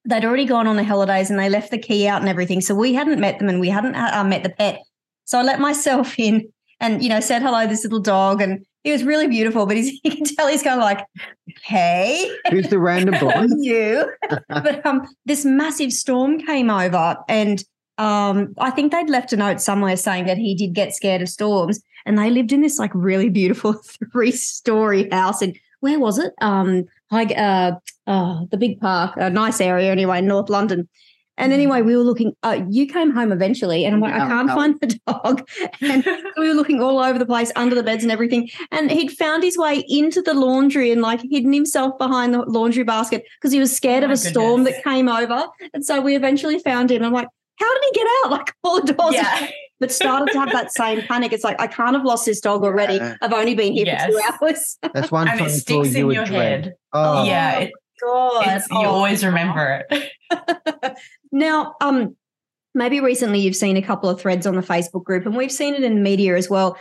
they'd 0.06 0.26
already 0.26 0.46
gone 0.46 0.68
on 0.68 0.76
the 0.76 0.84
holidays 0.84 1.30
and 1.30 1.40
they 1.40 1.50
left 1.50 1.72
the 1.72 1.78
key 1.78 2.08
out 2.08 2.22
and 2.22 2.30
everything 2.30 2.62
so 2.62 2.76
we 2.76 2.94
hadn't 2.94 3.20
met 3.20 3.40
them 3.40 3.50
and 3.50 3.60
we 3.60 3.70
hadn't 3.70 3.96
uh, 3.96 4.24
met 4.24 4.44
the 4.44 4.50
pet 4.50 4.82
so 5.26 5.40
i 5.40 5.44
let 5.44 5.60
myself 5.60 6.16
in 6.20 6.48
and 6.80 7.04
you 7.04 7.10
know 7.10 7.20
said 7.20 7.42
hello 7.42 7.62
to 7.62 7.68
this 7.68 7.84
little 7.84 8.00
dog 8.00 8.42
and 8.42 8.66
he 8.84 8.92
was 8.92 9.04
really 9.04 9.28
beautiful 9.28 9.66
but 9.66 9.78
he's, 9.78 10.00
you 10.04 10.12
can 10.12 10.26
tell 10.26 10.48
he's 10.48 10.64
kind 10.64 10.80
of 10.80 10.84
like 10.84 11.06
hey 11.64 12.30
who's 12.50 12.70
the 12.70 12.80
random 12.80 13.16
blonde? 13.20 13.64
you. 13.64 14.12
but 14.50 14.86
um, 14.86 15.08
this 15.26 15.46
massive 15.46 15.92
storm 15.92 16.40
came 16.40 16.70
over, 16.70 17.18
and 17.28 17.64
um, 17.98 18.54
I 18.58 18.72
think 18.72 18.92
they'd 18.92 19.10
left 19.10 19.34
a 19.34 19.38
note 19.38 19.62
somewhere 19.62 19.96
saying 19.98 20.26
that 20.26 20.38
he 20.38 20.56
did 20.56 20.74
get 20.74 20.94
scared 20.94 21.22
of 21.22 21.30
storms, 21.30 21.82
and 22.06 22.18
they 22.18 22.30
lived 22.30 22.52
in 22.52 22.62
this 22.62 22.80
like 22.80 22.92
really 22.94 23.30
beautiful 23.30 23.74
three-story 24.12 25.10
house 25.10 25.42
in 25.42 25.56
where 25.84 26.00
was 26.00 26.18
it? 26.18 26.34
Um, 26.40 26.86
uh, 27.12 27.74
uh, 28.08 28.46
the 28.50 28.58
big 28.58 28.80
park, 28.80 29.16
a 29.18 29.30
nice 29.30 29.60
area 29.60 29.92
anyway, 29.92 30.22
North 30.22 30.50
London. 30.50 30.88
And 31.38 31.52
anyway, 31.52 31.82
we 31.82 31.98
were 31.98 32.04
looking. 32.04 32.34
Uh, 32.42 32.62
you 32.70 32.88
came 32.88 33.12
home 33.12 33.34
eventually, 33.34 33.84
and 33.84 33.96
I'm 33.96 34.00
like, 34.00 34.14
I 34.14 34.28
can't 34.28 34.48
yeah. 34.48 34.56
find 34.56 34.80
the 34.80 35.00
dog. 35.06 35.46
And 35.82 36.06
we 36.38 36.48
were 36.48 36.54
looking 36.54 36.82
all 36.82 37.00
over 37.00 37.20
the 37.20 37.26
place, 37.26 37.52
under 37.58 37.76
the 37.76 37.84
beds 37.84 38.04
and 38.04 38.14
everything. 38.14 38.50
And 38.72 38.90
he'd 38.92 39.12
found 39.12 39.44
his 39.44 39.58
way 39.58 39.84
into 39.90 40.22
the 40.22 40.34
laundry 40.34 40.90
and 40.92 41.02
like 41.02 41.22
hidden 41.30 41.52
himself 41.52 41.98
behind 41.98 42.34
the 42.34 42.44
laundry 42.44 42.84
basket 42.84 43.26
because 43.42 43.52
he 43.52 43.60
was 43.60 43.76
scared 43.76 44.04
Oh 44.04 44.06
of 44.06 44.12
a 44.12 44.18
storm 44.18 44.64
that 44.64 44.84
came 44.86 45.10
over. 45.10 45.48
And 45.74 45.84
so 45.84 46.00
we 46.00 46.16
eventually 46.16 46.60
found 46.60 46.92
him. 46.92 47.04
I'm 47.04 47.12
like, 47.12 47.28
how 47.60 47.74
did 47.74 47.84
he 47.84 48.00
get 48.00 48.08
out? 48.24 48.32
Like 48.32 48.54
all 48.64 48.82
the 48.82 48.94
doors, 48.94 49.16
yeah. 49.16 49.48
but 49.84 49.92
started 49.92 50.32
to 50.32 50.40
have 50.40 50.52
that 50.54 50.72
same 50.82 51.02
panic. 51.02 51.34
It's 51.34 51.44
like 51.44 51.60
I 51.60 51.68
can't 51.68 51.96
have 51.96 52.06
lost 52.06 52.26
this 52.26 52.40
dog 52.40 52.64
already. 52.64 52.96
Yeah. 52.96 53.16
I've 53.22 53.34
only 53.34 53.54
been 53.56 53.74
here 53.74 53.86
for 54.00 54.08
two 54.12 54.22
hours. 54.42 54.78
That's 54.94 55.12
one 55.12 55.28
And 55.32 55.42
it 55.42 55.50
sticks 55.50 55.94
in 55.94 56.08
would 56.08 56.16
your 56.16 56.26
dread. 56.26 56.66
head. 56.66 56.74
Oh, 56.94 57.26
Yeah, 57.26 57.60
it- 57.60 57.72
God, 58.02 58.44
It's, 58.48 58.70
you 58.70 58.78
Oh. 58.78 58.86
always 58.86 59.24
remember 59.26 59.86
it. 59.90 60.12
Now, 61.32 61.76
um, 61.82 62.16
maybe 62.76 63.00
recently 63.00 63.40
you've 63.40 63.56
seen 63.56 63.78
a 63.78 63.82
couple 63.82 64.10
of 64.10 64.20
threads 64.22 64.46
on 64.46 64.56
the 64.56 64.62
Facebook 64.62 65.04
group, 65.04 65.26
and 65.26 65.36
we've 65.36 65.52
seen 65.52 65.74
it 65.74 65.84
in 65.84 65.96
the 65.96 66.02
media 66.02 66.36
as 66.36 66.50
well. 66.50 66.78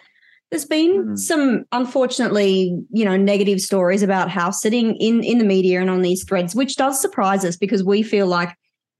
There's 0.50 0.64
been 0.66 1.04
Mm. 1.14 1.18
some, 1.18 1.64
unfortunately, 1.72 2.76
you 2.90 3.04
know, 3.04 3.16
negative 3.16 3.60
stories 3.60 4.02
about 4.02 4.28
house 4.30 4.60
sitting 4.60 4.96
in 4.96 5.22
in 5.24 5.38
the 5.38 5.44
media 5.44 5.80
and 5.80 5.88
on 5.88 6.02
these 6.02 6.24
threads, 6.24 6.54
which 6.54 6.76
does 6.76 7.00
surprise 7.00 7.44
us 7.44 7.56
because 7.56 7.82
we 7.82 8.02
feel 8.02 8.26
like 8.26 8.50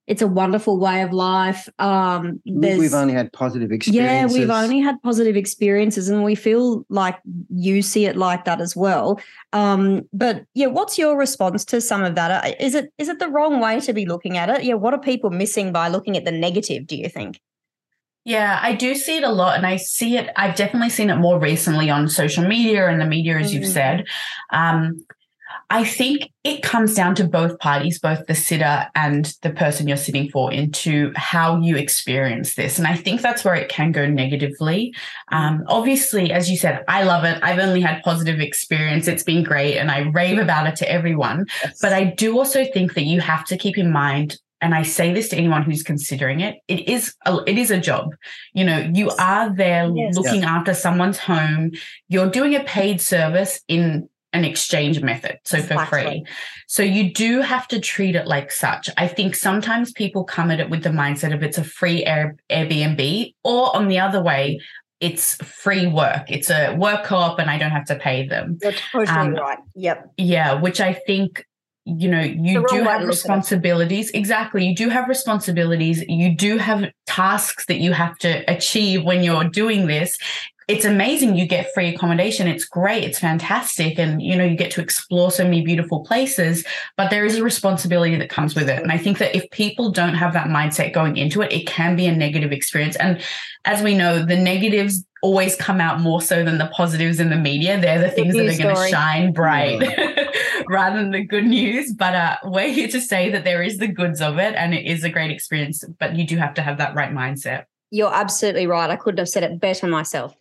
it's 0.06 0.20
a 0.22 0.26
wonderful 0.26 0.78
way 0.80 1.02
of 1.02 1.12
life. 1.12 1.68
Um, 1.78 2.40
we've 2.44 2.92
only 2.92 3.14
had 3.14 3.32
positive 3.32 3.70
experiences. 3.70 4.36
yeah, 4.36 4.40
we've 4.40 4.50
only 4.50 4.80
had 4.80 5.00
positive 5.02 5.36
experiences, 5.36 6.08
and 6.08 6.24
we 6.24 6.34
feel 6.34 6.84
like 6.88 7.18
you 7.48 7.82
see 7.82 8.06
it 8.06 8.16
like 8.16 8.44
that 8.44 8.60
as 8.60 8.74
well. 8.74 9.20
Um, 9.52 10.02
but 10.12 10.44
yeah, 10.54 10.66
what's 10.66 10.98
your 10.98 11.16
response 11.16 11.64
to 11.66 11.80
some 11.80 12.02
of 12.02 12.14
that? 12.16 12.44
Uh, 12.44 12.52
Is 12.58 12.74
it 12.74 12.92
is 12.98 13.08
it 13.08 13.20
the 13.20 13.28
wrong 13.28 13.60
way 13.60 13.78
to 13.80 13.92
be 13.92 14.06
looking 14.06 14.36
at 14.36 14.48
it? 14.50 14.64
Yeah, 14.64 14.74
what 14.74 14.92
are 14.92 15.00
people 15.00 15.30
missing 15.30 15.72
by 15.72 15.88
looking 15.88 16.16
at 16.16 16.24
the 16.24 16.32
negative? 16.32 16.86
Do 16.86 16.96
you 16.96 17.08
think? 17.08 17.40
Yeah, 18.24 18.60
I 18.62 18.74
do 18.74 18.94
see 18.94 19.16
it 19.16 19.24
a 19.24 19.30
lot, 19.32 19.56
and 19.56 19.66
I 19.66 19.76
see 19.76 20.16
it. 20.16 20.30
I've 20.36 20.54
definitely 20.56 20.90
seen 20.90 21.10
it 21.10 21.16
more 21.16 21.38
recently 21.40 21.90
on 21.90 22.08
social 22.08 22.46
media 22.46 22.88
and 22.88 23.00
the 23.00 23.06
media, 23.06 23.38
as 23.38 23.52
you've 23.52 23.64
Mhm. 23.64 23.72
said. 23.72 24.04
Um, 24.52 25.04
I 25.70 25.85
think 25.85 26.31
it 26.44 26.62
comes 26.62 26.94
down 26.94 27.14
to 27.16 27.25
both 27.25 27.59
parties, 27.59 27.98
both 27.98 28.27
the 28.27 28.35
sitter 28.35 28.87
and 28.94 29.33
the 29.42 29.51
person 29.51 29.88
you're 29.88 29.96
sitting 29.96 30.29
for, 30.31 30.53
into 30.53 31.12
how 31.16 31.61
you 31.61 31.77
experience 31.77 32.55
this. 32.55 32.79
And 32.79 32.87
I 32.87 32.94
think 32.96 33.20
that's 33.22 33.44
where 33.44 33.55
it 33.55 33.68
can 33.68 33.92
go 33.92 34.07
negatively. 34.07 34.94
Um, 35.31 35.64
obviously, 35.68 36.33
as 36.33 36.51
you 36.51 36.57
said, 36.57 36.85
I 36.88 37.05
love 37.05 37.25
it. 37.25 37.38
I've 37.42 37.59
only 37.59 37.81
had 37.81 38.03
positive 38.03 38.40
experience. 38.40 39.09
It's 39.09 39.22
been 39.22 39.42
great, 39.42 39.79
and 39.79 39.90
I 39.90 40.01
rave 40.11 40.38
about 40.38 40.66
it 40.66 40.77
to 40.77 40.90
everyone. 40.90 41.46
But 41.81 41.92
I 41.92 42.05
do 42.05 42.37
also 42.38 42.64
think 42.64 42.94
that 42.94 43.05
you 43.05 43.20
have 43.20 43.44
to 43.46 43.57
keep 43.57 43.79
in 43.79 43.90
mind, 43.90 44.38
and 44.61 44.75
I 44.75 44.83
say 44.83 45.12
this 45.12 45.29
to 45.31 45.37
anyone 45.37 45.62
who's 45.62 45.83
considering 45.83 46.40
it, 46.40 46.59
it 46.68 46.88
is 46.88 47.14
a, 47.27 47.38
it 47.46 47.59
is 47.59 47.70
a 47.70 47.79
job. 47.81 48.14
You 48.53 48.64
know, 48.64 48.90
you 48.94 49.11
are 49.18 49.55
there 49.55 49.90
Yes. 49.92 50.16
looking 50.16 50.44
after 50.44 50.72
someone's 50.75 51.18
home. 51.18 51.72
You're 52.09 52.31
doing 52.31 52.55
a 52.55 52.62
paid 52.62 53.01
service 53.01 53.61
in 53.66 54.09
an 54.32 54.44
exchange 54.44 55.00
method, 55.02 55.38
so 55.44 55.60
for 55.60 55.84
free. 55.86 56.24
So 56.66 56.82
you 56.82 57.12
do 57.12 57.40
have 57.40 57.68
to 57.68 57.78
treat 57.80 58.14
it 58.16 58.26
like 58.26 58.50
such. 58.50 58.88
I 58.96 59.06
think 59.06 59.34
sometimes 59.34 59.92
people 59.92 60.24
come 60.24 60.50
at 60.50 60.58
it 60.58 60.70
with 60.70 60.82
the 60.82 60.88
mindset 60.90 61.34
of 61.34 61.42
it's 61.42 61.58
a 61.58 61.64
free 61.64 62.04
Air, 62.04 62.36
Airbnb, 62.50 63.34
or 63.44 63.74
on 63.76 63.88
the 63.88 63.98
other 63.98 64.22
way, 64.22 64.60
it's 65.00 65.34
free 65.36 65.86
work. 65.86 66.30
It's 66.30 66.48
a 66.48 66.74
work 66.76 67.04
co-op, 67.04 67.38
and 67.38 67.50
I 67.50 67.58
don't 67.58 67.72
have 67.72 67.84
to 67.86 67.96
pay 67.96 68.26
them. 68.26 68.58
You're 68.62 68.72
totally 68.72 69.06
Um, 69.08 69.34
right. 69.34 69.58
Yep. 69.74 70.12
Yeah, 70.16 70.54
which 70.54 70.80
I 70.80 70.94
think 70.94 71.44
you 71.84 72.08
know 72.08 72.20
you 72.20 72.64
do 72.68 72.76
have 72.76 72.84
look 72.84 72.88
at 72.88 73.02
it. 73.02 73.06
responsibilities 73.06 74.08
exactly 74.10 74.64
you 74.64 74.72
do 74.72 74.88
have 74.88 75.08
responsibilities 75.08 76.04
you 76.06 76.32
do 76.32 76.56
have 76.56 76.84
tasks 77.06 77.66
that 77.66 77.78
you 77.78 77.92
have 77.92 78.16
to 78.18 78.44
achieve 78.48 79.02
when 79.02 79.24
you're 79.24 79.48
doing 79.48 79.88
this 79.88 80.16
it's 80.72 80.87
amazing. 80.87 81.37
You 81.37 81.46
get 81.46 81.72
free 81.74 81.94
accommodation. 81.94 82.48
It's 82.48 82.64
great. 82.64 83.04
It's 83.04 83.18
fantastic. 83.18 83.98
And, 83.98 84.22
you 84.22 84.35
know, 84.35 84.44
you 84.44 84.56
get 84.56 84.70
to 84.72 84.80
explore 84.80 85.30
so 85.30 85.44
many 85.44 85.61
beautiful 85.61 86.00
places, 86.00 86.64
but 86.96 87.11
there 87.11 87.26
is 87.26 87.37
a 87.37 87.44
responsibility 87.44 88.16
that 88.16 88.30
comes 88.30 88.54
with 88.54 88.70
it. 88.70 88.82
And 88.82 88.90
I 88.90 88.96
think 88.96 89.18
that 89.18 89.37
if 89.37 89.50
people 89.50 89.90
don't 89.90 90.14
have 90.14 90.32
that 90.32 90.46
mindset 90.46 90.94
going 90.94 91.18
into 91.18 91.42
it, 91.42 91.52
it 91.52 91.66
can 91.66 91.94
be 91.94 92.06
a 92.06 92.16
negative 92.16 92.52
experience. 92.52 92.96
And 92.96 93.20
as 93.66 93.82
we 93.82 93.94
know, 93.94 94.24
the 94.24 94.37
negatives 94.37 95.04
always 95.20 95.56
come 95.56 95.78
out 95.78 96.00
more 96.00 96.22
so 96.22 96.42
than 96.42 96.56
the 96.56 96.68
positives 96.68 97.20
in 97.20 97.28
the 97.28 97.37
media. 97.37 97.78
They're 97.78 98.00
the 98.00 98.11
things 98.11 98.35
that 98.35 98.48
are 98.48 98.62
going 98.62 98.74
to 98.74 98.88
shine 98.88 99.35
bright 99.35 99.78
rather 100.68 101.00
than 101.00 101.11
the 101.11 101.22
good 101.22 101.44
news. 101.44 101.92
But 101.92 102.14
uh, 102.14 102.37
we're 102.44 102.72
here 102.72 102.88
to 102.88 103.00
say 103.00 103.28
that 103.28 103.44
there 103.44 103.62
is 103.62 103.76
the 103.76 103.88
goods 103.88 104.22
of 104.22 104.38
it 104.38 104.54
and 104.54 104.72
it 104.72 104.87
is 104.87 105.04
a 105.04 105.11
great 105.11 105.30
experience, 105.30 105.85
but 106.00 106.16
you 106.16 106.26
do 106.26 106.38
have 106.38 106.54
to 106.54 106.62
have 106.62 106.78
that 106.78 106.94
right 106.94 107.12
mindset. 107.12 107.66
You're 107.90 108.14
absolutely 108.14 108.66
right. 108.66 108.88
I 108.88 108.96
couldn't 108.96 109.18
have 109.18 109.28
said 109.28 109.42
it 109.42 109.61
better 109.61 109.87
myself. 109.87 110.35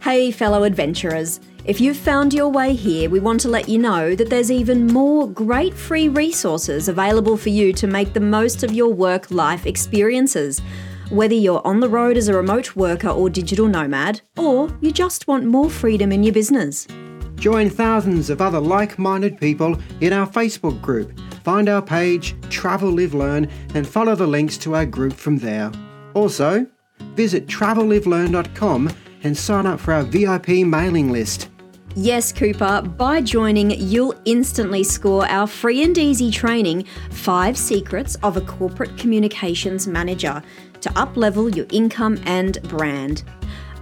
Hey, 0.00 0.30
fellow 0.30 0.62
adventurers. 0.62 1.40
If 1.64 1.80
you've 1.80 1.96
found 1.96 2.32
your 2.32 2.48
way 2.48 2.72
here, 2.72 3.10
we 3.10 3.18
want 3.18 3.40
to 3.40 3.48
let 3.48 3.68
you 3.68 3.78
know 3.78 4.14
that 4.14 4.30
there's 4.30 4.50
even 4.50 4.86
more 4.86 5.28
great 5.28 5.74
free 5.74 6.08
resources 6.08 6.88
available 6.88 7.36
for 7.36 7.48
you 7.48 7.72
to 7.72 7.88
make 7.88 8.12
the 8.12 8.20
most 8.20 8.62
of 8.62 8.72
your 8.72 8.94
work 8.94 9.28
life 9.32 9.66
experiences. 9.66 10.62
Whether 11.10 11.34
you're 11.34 11.66
on 11.66 11.80
the 11.80 11.88
road 11.88 12.16
as 12.16 12.28
a 12.28 12.34
remote 12.34 12.76
worker 12.76 13.08
or 13.08 13.28
digital 13.28 13.66
nomad, 13.66 14.20
or 14.36 14.70
you 14.80 14.92
just 14.92 15.26
want 15.26 15.46
more 15.46 15.68
freedom 15.68 16.12
in 16.12 16.22
your 16.22 16.32
business. 16.32 16.86
Join 17.34 17.68
thousands 17.68 18.30
of 18.30 18.40
other 18.40 18.60
like 18.60 19.00
minded 19.00 19.40
people 19.40 19.76
in 20.00 20.12
our 20.12 20.28
Facebook 20.28 20.80
group. 20.80 21.18
Find 21.42 21.68
our 21.68 21.82
page, 21.82 22.36
Travel 22.50 22.90
Live 22.90 23.14
Learn, 23.14 23.50
and 23.74 23.86
follow 23.86 24.14
the 24.14 24.26
links 24.28 24.56
to 24.58 24.76
our 24.76 24.86
group 24.86 25.14
from 25.14 25.38
there. 25.38 25.72
Also, 26.14 26.66
visit 27.14 27.48
travellivelearn.com 27.48 28.90
and 29.22 29.36
sign 29.36 29.66
up 29.66 29.80
for 29.80 29.92
our 29.92 30.02
VIP 30.02 30.48
mailing 30.66 31.10
list. 31.12 31.48
Yes, 31.94 32.32
Cooper, 32.32 32.82
by 32.82 33.20
joining, 33.20 33.70
you'll 33.70 34.14
instantly 34.24 34.84
score 34.84 35.26
our 35.28 35.46
free 35.46 35.82
and 35.82 35.96
easy 35.98 36.30
training 36.30 36.84
Five 37.10 37.56
Secrets 37.56 38.14
of 38.22 38.36
a 38.36 38.40
Corporate 38.40 38.96
Communications 38.96 39.86
Manager 39.86 40.42
to 40.80 40.88
uplevel 40.90 41.54
your 41.54 41.66
income 41.70 42.20
and 42.24 42.62
brand. 42.68 43.24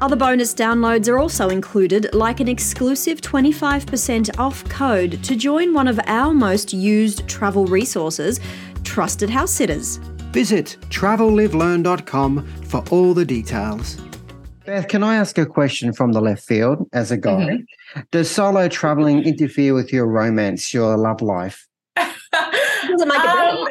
Other 0.00 0.16
bonus 0.16 0.54
downloads 0.54 1.08
are 1.08 1.18
also 1.18 1.48
included, 1.48 2.12
like 2.14 2.40
an 2.40 2.48
exclusive 2.48 3.20
25% 3.20 4.38
off 4.38 4.66
code 4.68 5.22
to 5.24 5.36
join 5.36 5.72
one 5.72 5.88
of 5.88 5.98
our 6.06 6.34
most 6.34 6.72
used 6.72 7.26
travel 7.26 7.66
resources, 7.66 8.40
Trusted 8.84 9.30
House 9.30 9.52
Sitters. 9.52 9.96
Visit 10.32 10.76
travellivelearn.com 10.90 12.46
for 12.64 12.84
all 12.90 13.14
the 13.14 13.24
details. 13.24 13.96
Beth, 14.66 14.88
can 14.88 15.02
I 15.02 15.16
ask 15.16 15.38
a 15.38 15.46
question 15.46 15.92
from 15.92 16.12
the 16.12 16.20
left 16.20 16.44
field 16.44 16.88
as 16.92 17.10
a 17.12 17.16
guy? 17.16 17.30
Mm-hmm. 17.30 18.00
Does 18.10 18.30
solo 18.30 18.68
traveling 18.68 19.22
interfere 19.22 19.74
with 19.74 19.92
your 19.92 20.06
romance, 20.06 20.74
your 20.74 20.96
love 20.96 21.22
life? 21.22 21.66
Doesn't 21.96 23.08
make 23.08 23.24
it 23.24 23.30
um, 23.30 23.68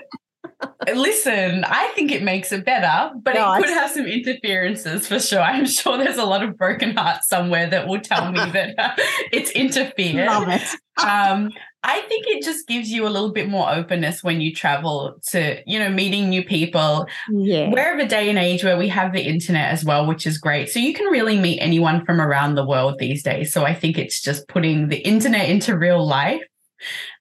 Listen, 0.93 1.63
I 1.65 1.91
think 1.95 2.11
it 2.11 2.23
makes 2.23 2.51
it 2.51 2.63
better, 2.63 3.11
but 3.21 3.33
nice. 3.35 3.59
it 3.59 3.65
could 3.65 3.73
have 3.73 3.91
some 3.91 4.05
interferences 4.05 5.07
for 5.07 5.19
sure. 5.19 5.41
I'm 5.41 5.65
sure 5.65 5.97
there's 5.97 6.17
a 6.17 6.25
lot 6.25 6.43
of 6.43 6.57
broken 6.57 6.95
hearts 6.95 7.27
somewhere 7.27 7.69
that 7.69 7.87
will 7.87 7.99
tell 7.99 8.31
me 8.31 8.39
that 8.51 8.75
uh, 8.77 8.95
it's 9.31 9.51
interfered. 9.51 10.27
Love 10.27 10.47
it. 10.47 10.61
um, 11.03 11.49
I 11.87 12.01
think 12.01 12.25
it 12.27 12.43
just 12.43 12.67
gives 12.67 12.89
you 12.89 13.07
a 13.07 13.09
little 13.09 13.31
bit 13.31 13.47
more 13.47 13.71
openness 13.71 14.23
when 14.23 14.41
you 14.41 14.51
travel 14.53 15.17
to, 15.29 15.61
you 15.67 15.77
know, 15.77 15.89
meeting 15.89 16.29
new 16.29 16.43
people. 16.43 17.05
Yeah. 17.29 17.69
We're 17.69 17.93
of 17.93 17.99
a 17.99 18.07
day 18.07 18.27
and 18.27 18.39
age 18.39 18.63
where 18.63 18.75
we 18.75 18.87
have 18.87 19.13
the 19.13 19.21
internet 19.21 19.71
as 19.71 19.85
well, 19.85 20.07
which 20.07 20.25
is 20.25 20.39
great. 20.39 20.69
So 20.69 20.79
you 20.79 20.95
can 20.95 21.05
really 21.11 21.39
meet 21.39 21.59
anyone 21.59 22.03
from 22.03 22.19
around 22.19 22.55
the 22.55 22.65
world 22.65 22.97
these 22.97 23.21
days. 23.21 23.53
So 23.53 23.65
I 23.65 23.75
think 23.75 23.99
it's 23.99 24.19
just 24.19 24.47
putting 24.47 24.87
the 24.89 24.97
internet 24.97 25.47
into 25.47 25.77
real 25.77 26.03
life. 26.03 26.41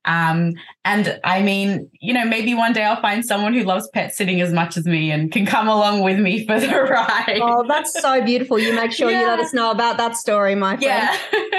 Um, 0.07 0.55
and 0.87 1.21
I 1.25 1.43
mean, 1.43 1.91
you 2.01 2.15
know, 2.15 2.25
maybe 2.25 2.55
one 2.55 2.73
day 2.73 2.85
I'll 2.85 3.01
find 3.03 3.23
someone 3.23 3.53
who 3.53 3.65
loves 3.65 3.87
pet 3.93 4.15
sitting 4.15 4.41
as 4.41 4.53
much 4.53 4.79
as 4.79 4.87
me 4.87 5.11
and 5.11 5.31
can 5.31 5.45
come 5.45 5.69
along 5.69 6.01
with 6.01 6.19
me 6.19 6.47
for 6.47 6.59
the 6.59 6.69
ride. 6.69 7.39
Oh, 7.43 7.67
that's 7.69 8.01
so 8.01 8.25
beautiful. 8.25 8.59
You 8.59 8.75
make 8.75 8.93
sure 8.93 9.11
yeah. 9.11 9.21
you 9.21 9.27
let 9.27 9.41
us 9.41 9.53
know 9.53 9.71
about 9.71 9.99
that 9.99 10.17
story, 10.17 10.55
my 10.55 10.79
friend. 10.79 10.83
Yeah. 10.83 11.17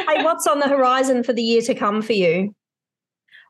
hey, 0.08 0.24
what's 0.24 0.48
on 0.48 0.58
the 0.58 0.68
horizon 0.68 1.24
for 1.24 1.34
the 1.34 1.44
year 1.44 1.62
to 1.62 1.76
come 1.76 2.02
for 2.02 2.14
you? 2.14 2.56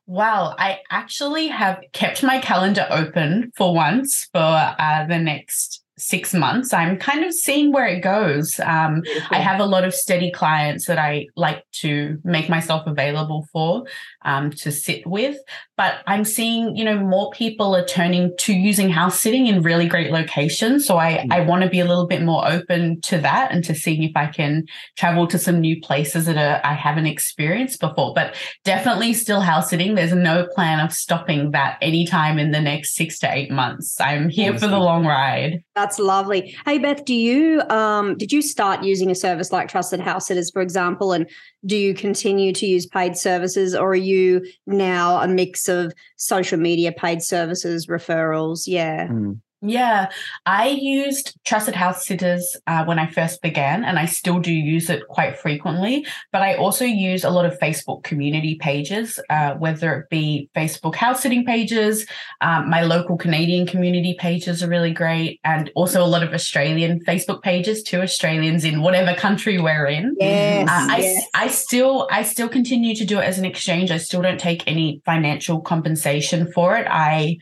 Well, 0.07 0.55
I 0.59 0.79
actually 0.91 1.47
have 1.47 1.79
kept 1.91 2.21
my 2.21 2.39
calendar 2.39 2.85
open 2.89 3.51
for 3.55 3.73
once 3.73 4.27
for 4.31 4.39
uh, 4.39 5.05
the 5.07 5.17
next 5.17 5.81
six 5.97 6.33
months. 6.33 6.73
I'm 6.73 6.97
kind 6.97 7.23
of 7.23 7.33
seeing 7.33 7.71
where 7.71 7.87
it 7.87 8.01
goes. 8.01 8.59
Um, 8.59 9.03
I 9.29 9.37
have 9.37 9.59
a 9.59 9.65
lot 9.65 9.85
of 9.85 9.93
steady 9.93 10.31
clients 10.31 10.87
that 10.87 10.97
I 10.97 11.27
like 11.35 11.63
to 11.81 12.19
make 12.23 12.49
myself 12.49 12.85
available 12.85 13.47
for 13.53 13.85
um, 14.23 14.51
to 14.51 14.71
sit 14.71 15.05
with. 15.07 15.37
But 15.77 15.95
I'm 16.07 16.23
seeing, 16.23 16.75
you 16.75 16.85
know, 16.85 16.97
more 16.97 17.31
people 17.31 17.75
are 17.75 17.85
turning 17.85 18.35
to 18.39 18.53
using 18.53 18.89
house 18.89 19.19
sitting 19.19 19.47
in 19.47 19.61
really 19.61 19.87
great 19.87 20.11
locations. 20.11 20.85
So 20.85 20.97
I, 20.97 21.25
I 21.31 21.41
mm. 21.41 21.47
want 21.47 21.63
to 21.63 21.69
be 21.69 21.79
a 21.79 21.85
little 21.85 22.07
bit 22.07 22.21
more 22.21 22.47
open 22.47 23.01
to 23.01 23.17
that 23.19 23.51
and 23.51 23.63
to 23.65 23.75
seeing 23.75 24.03
if 24.03 24.15
I 24.15 24.27
can 24.27 24.65
travel 24.97 25.27
to 25.27 25.37
some 25.37 25.59
new 25.59 25.79
places 25.81 26.25
that 26.25 26.37
are, 26.37 26.65
I 26.65 26.73
haven't 26.73 27.07
experienced 27.07 27.79
before. 27.79 28.13
But 28.13 28.35
definitely 28.63 29.13
still 29.13 29.41
house 29.41 29.69
sitting. 29.69 29.95
There's 29.95 30.13
no 30.13 30.47
plan 30.55 30.79
of 30.79 30.93
stopping 30.93 31.51
that 31.51 31.77
anytime 31.81 32.39
in 32.39 32.51
the 32.51 32.61
next 32.61 32.95
six 32.95 33.19
to 33.19 33.33
eight 33.33 33.51
months. 33.51 33.99
I'm 33.99 34.29
here 34.29 34.53
awesome. 34.53 34.69
for 34.69 34.75
the 34.75 34.79
long 34.79 35.05
ride. 35.05 35.63
That's 35.75 35.84
lovely. 35.99 36.55
Hey 36.65 36.77
Beth, 36.77 37.05
do 37.05 37.13
you 37.13 37.61
um 37.69 38.17
did 38.17 38.31
you 38.31 38.41
start 38.41 38.83
using 38.83 39.11
a 39.11 39.15
service 39.15 39.51
like 39.51 39.67
Trusted 39.67 39.99
House 39.99 40.27
Sitters, 40.27 40.51
for 40.51 40.61
example, 40.61 41.13
and 41.13 41.29
do 41.65 41.77
you 41.77 41.93
continue 41.93 42.53
to 42.53 42.65
use 42.65 42.85
paid 42.85 43.17
services 43.17 43.75
or 43.75 43.89
are 43.89 43.95
you 43.95 44.45
now 44.67 45.21
a 45.21 45.27
mix 45.27 45.67
of 45.67 45.93
social 46.17 46.59
media 46.59 46.91
paid 46.91 47.21
services 47.21 47.87
referrals 47.87 48.63
yeah 48.67 49.07
mm. 49.07 49.39
Yeah, 49.67 50.09
I 50.45 50.67
used 50.67 51.37
Trusted 51.45 51.75
House 51.75 52.05
Sitters 52.05 52.55
uh, 52.67 52.85
when 52.85 52.99
I 52.99 53.07
first 53.07 53.41
began, 53.41 53.83
and 53.83 53.97
I 53.97 54.05
still 54.05 54.39
do 54.39 54.53
use 54.53 54.89
it 54.89 55.07
quite 55.07 55.37
frequently. 55.37 56.05
But 56.31 56.41
I 56.41 56.55
also 56.55 56.85
use 56.85 57.23
a 57.23 57.29
lot 57.29 57.45
of 57.45 57.57
Facebook 57.59 58.03
community 58.03 58.55
pages, 58.55 59.19
uh, 59.29 59.53
whether 59.55 59.99
it 59.99 60.09
be 60.09 60.49
Facebook 60.55 60.95
house 60.95 61.21
sitting 61.21 61.45
pages, 61.45 62.05
um, 62.41 62.69
my 62.69 62.81
local 62.81 63.17
Canadian 63.17 63.65
community 63.65 64.15
pages 64.19 64.61
are 64.61 64.67
really 64.67 64.93
great, 64.93 65.39
and 65.43 65.71
also 65.75 66.03
a 66.03 66.05
lot 66.05 66.23
of 66.23 66.33
Australian 66.33 67.03
Facebook 67.05 67.41
pages 67.41 67.81
to 67.83 68.01
Australians 68.01 68.63
in 68.63 68.81
whatever 68.81 69.13
country 69.15 69.59
we're 69.59 69.87
in. 69.87 70.15
Yes, 70.19 70.69
uh, 70.69 70.95
yes. 70.97 71.25
I, 71.33 71.45
I 71.45 71.47
still 71.47 72.07
I 72.11 72.23
still 72.23 72.49
continue 72.49 72.95
to 72.95 73.05
do 73.05 73.19
it 73.19 73.23
as 73.23 73.39
an 73.39 73.45
exchange. 73.45 73.91
I 73.91 73.97
still 73.97 74.21
don't 74.21 74.39
take 74.39 74.63
any 74.67 75.01
financial 75.05 75.61
compensation 75.61 76.51
for 76.51 76.77
it. 76.77 76.87
I 76.89 77.37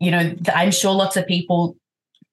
you 0.00 0.10
know, 0.10 0.34
I'm 0.54 0.70
sure 0.72 0.92
lots 0.94 1.16
of 1.16 1.26
people 1.26 1.76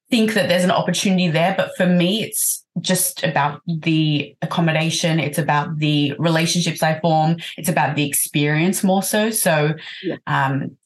think 0.10 0.34
that 0.34 0.48
there's 0.48 0.64
an 0.64 0.72
opportunity 0.72 1.28
there, 1.28 1.54
but 1.58 1.76
for 1.76 1.86
me, 1.86 2.24
it's 2.24 2.64
just 2.80 3.24
about 3.24 3.62
the 3.66 4.36
accommodation. 4.42 5.20
It's 5.20 5.38
about 5.38 5.78
the 5.78 6.14
relationships 6.18 6.82
I 6.82 7.00
form. 7.00 7.38
It's 7.58 7.70
about 7.70 7.96
the 7.96 8.08
experience 8.08 8.84
more 8.84 9.04
so. 9.04 9.30
So, 9.32 9.74
yeah. 10.02 10.16
um, 10.26 10.78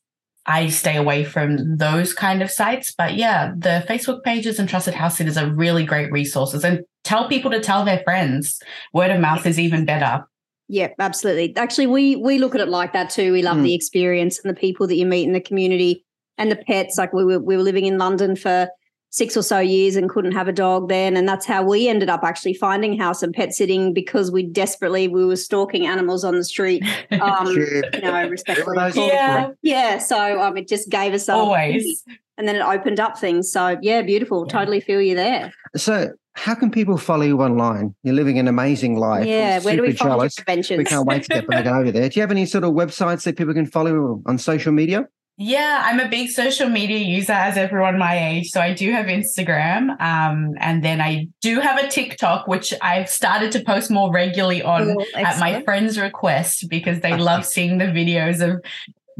I 0.47 0.69
stay 0.69 0.97
away 0.97 1.23
from 1.23 1.77
those 1.77 2.13
kind 2.13 2.41
of 2.41 2.49
sites. 2.49 2.91
But 2.91 3.13
yeah, 3.13 3.53
the 3.55 3.85
Facebook 3.87 4.23
pages 4.23 4.57
and 4.57 4.67
Trusted 4.67 4.95
House 4.95 5.17
Sitters 5.17 5.37
are 5.37 5.47
really 5.47 5.85
great 5.85 6.11
resources 6.11 6.63
and 6.63 6.83
tell 7.03 7.27
people 7.27 7.51
to 7.51 7.59
tell 7.59 7.85
their 7.85 8.01
friends. 8.03 8.59
Word 8.91 9.11
of 9.11 9.21
mouth 9.21 9.45
is 9.45 9.59
even 9.59 9.85
better. 9.85 10.25
Yeah, 10.67 10.87
absolutely. 10.97 11.55
Actually, 11.57 11.87
we 11.87 12.15
we 12.15 12.39
look 12.39 12.55
at 12.55 12.61
it 12.61 12.69
like 12.69 12.93
that 12.93 13.09
too. 13.11 13.33
We 13.33 13.43
love 13.43 13.57
mm. 13.57 13.63
the 13.63 13.75
experience 13.75 14.39
and 14.39 14.49
the 14.49 14.59
people 14.59 14.87
that 14.87 14.95
you 14.95 15.05
meet 15.05 15.27
in 15.27 15.33
the 15.33 15.41
community 15.41 16.05
and 16.37 16.51
the 16.51 16.55
pets. 16.55 16.97
Like 16.97 17.13
we 17.13 17.25
were 17.25 17.39
we 17.39 17.57
were 17.57 17.63
living 17.63 17.85
in 17.85 17.97
London 17.97 18.35
for 18.35 18.69
six 19.11 19.35
or 19.35 19.43
so 19.43 19.59
years 19.59 19.97
and 19.97 20.09
couldn't 20.09 20.31
have 20.31 20.47
a 20.47 20.53
dog 20.53 20.87
then 20.87 21.17
and 21.17 21.27
that's 21.27 21.45
how 21.45 21.61
we 21.61 21.89
ended 21.89 22.09
up 22.09 22.23
actually 22.23 22.53
finding 22.53 22.97
house 22.97 23.21
and 23.21 23.33
pet 23.33 23.53
sitting 23.53 23.93
because 23.93 24.31
we 24.31 24.41
desperately 24.41 25.09
we 25.09 25.25
were 25.25 25.35
stalking 25.35 25.85
animals 25.85 26.23
on 26.23 26.35
the 26.35 26.45
street 26.45 26.81
um 27.19 27.45
you 27.47 27.83
know 28.01 28.27
respectfully 28.29 28.77
yeah 28.95 29.49
yeah 29.61 29.97
so 29.97 30.41
um 30.41 30.55
it 30.55 30.65
just 30.65 30.89
gave 30.89 31.13
us 31.13 31.27
always 31.27 32.03
and 32.37 32.47
then 32.47 32.55
it 32.55 32.61
opened 32.61 33.01
up 33.01 33.19
things 33.19 33.51
so 33.51 33.77
yeah 33.81 34.01
beautiful 34.01 34.45
yeah. 34.47 34.53
totally 34.53 34.79
feel 34.79 35.01
you 35.01 35.13
there 35.13 35.53
so 35.75 36.09
how 36.33 36.55
can 36.55 36.71
people 36.71 36.97
follow 36.97 37.23
you 37.23 37.41
online? 37.41 37.93
You're 38.03 38.15
living 38.15 38.39
an 38.39 38.47
amazing 38.47 38.95
life. 38.95 39.25
Yeah, 39.25 39.59
where 39.59 39.75
do 39.75 39.81
we 39.81 39.91
follow 39.91 40.27
jealous. 40.27 40.69
We 40.69 40.85
can't 40.85 41.05
wait 41.05 41.23
to 41.23 41.29
get 41.29 41.45
back 41.45 41.65
over 41.67 41.91
there. 41.91 42.07
Do 42.07 42.19
you 42.19 42.21
have 42.21 42.31
any 42.31 42.45
sort 42.45 42.63
of 42.63 42.71
websites 42.71 43.23
that 43.23 43.35
people 43.35 43.53
can 43.53 43.65
follow 43.65 44.23
on 44.25 44.37
social 44.37 44.71
media? 44.71 45.07
Yeah, 45.43 45.81
I'm 45.83 45.99
a 45.99 46.07
big 46.07 46.29
social 46.29 46.69
media 46.69 46.99
user 46.99 47.33
as 47.33 47.57
everyone 47.57 47.97
my 47.97 48.15
age. 48.15 48.51
So 48.51 48.61
I 48.61 48.75
do 48.75 48.91
have 48.91 49.07
Instagram. 49.07 49.99
Um, 49.99 50.53
and 50.59 50.83
then 50.83 51.01
I 51.01 51.29
do 51.41 51.59
have 51.59 51.83
a 51.83 51.87
TikTok, 51.87 52.47
which 52.47 52.75
I've 52.79 53.09
started 53.09 53.51
to 53.53 53.63
post 53.63 53.89
more 53.89 54.11
regularly 54.11 54.61
on 54.61 54.95
oh, 54.95 55.05
at 55.15 55.39
my 55.39 55.63
friends' 55.63 55.97
request 55.97 56.69
because 56.69 56.99
they 56.99 57.17
love 57.17 57.43
seeing 57.43 57.79
the 57.79 57.85
videos 57.85 58.47
of 58.47 58.63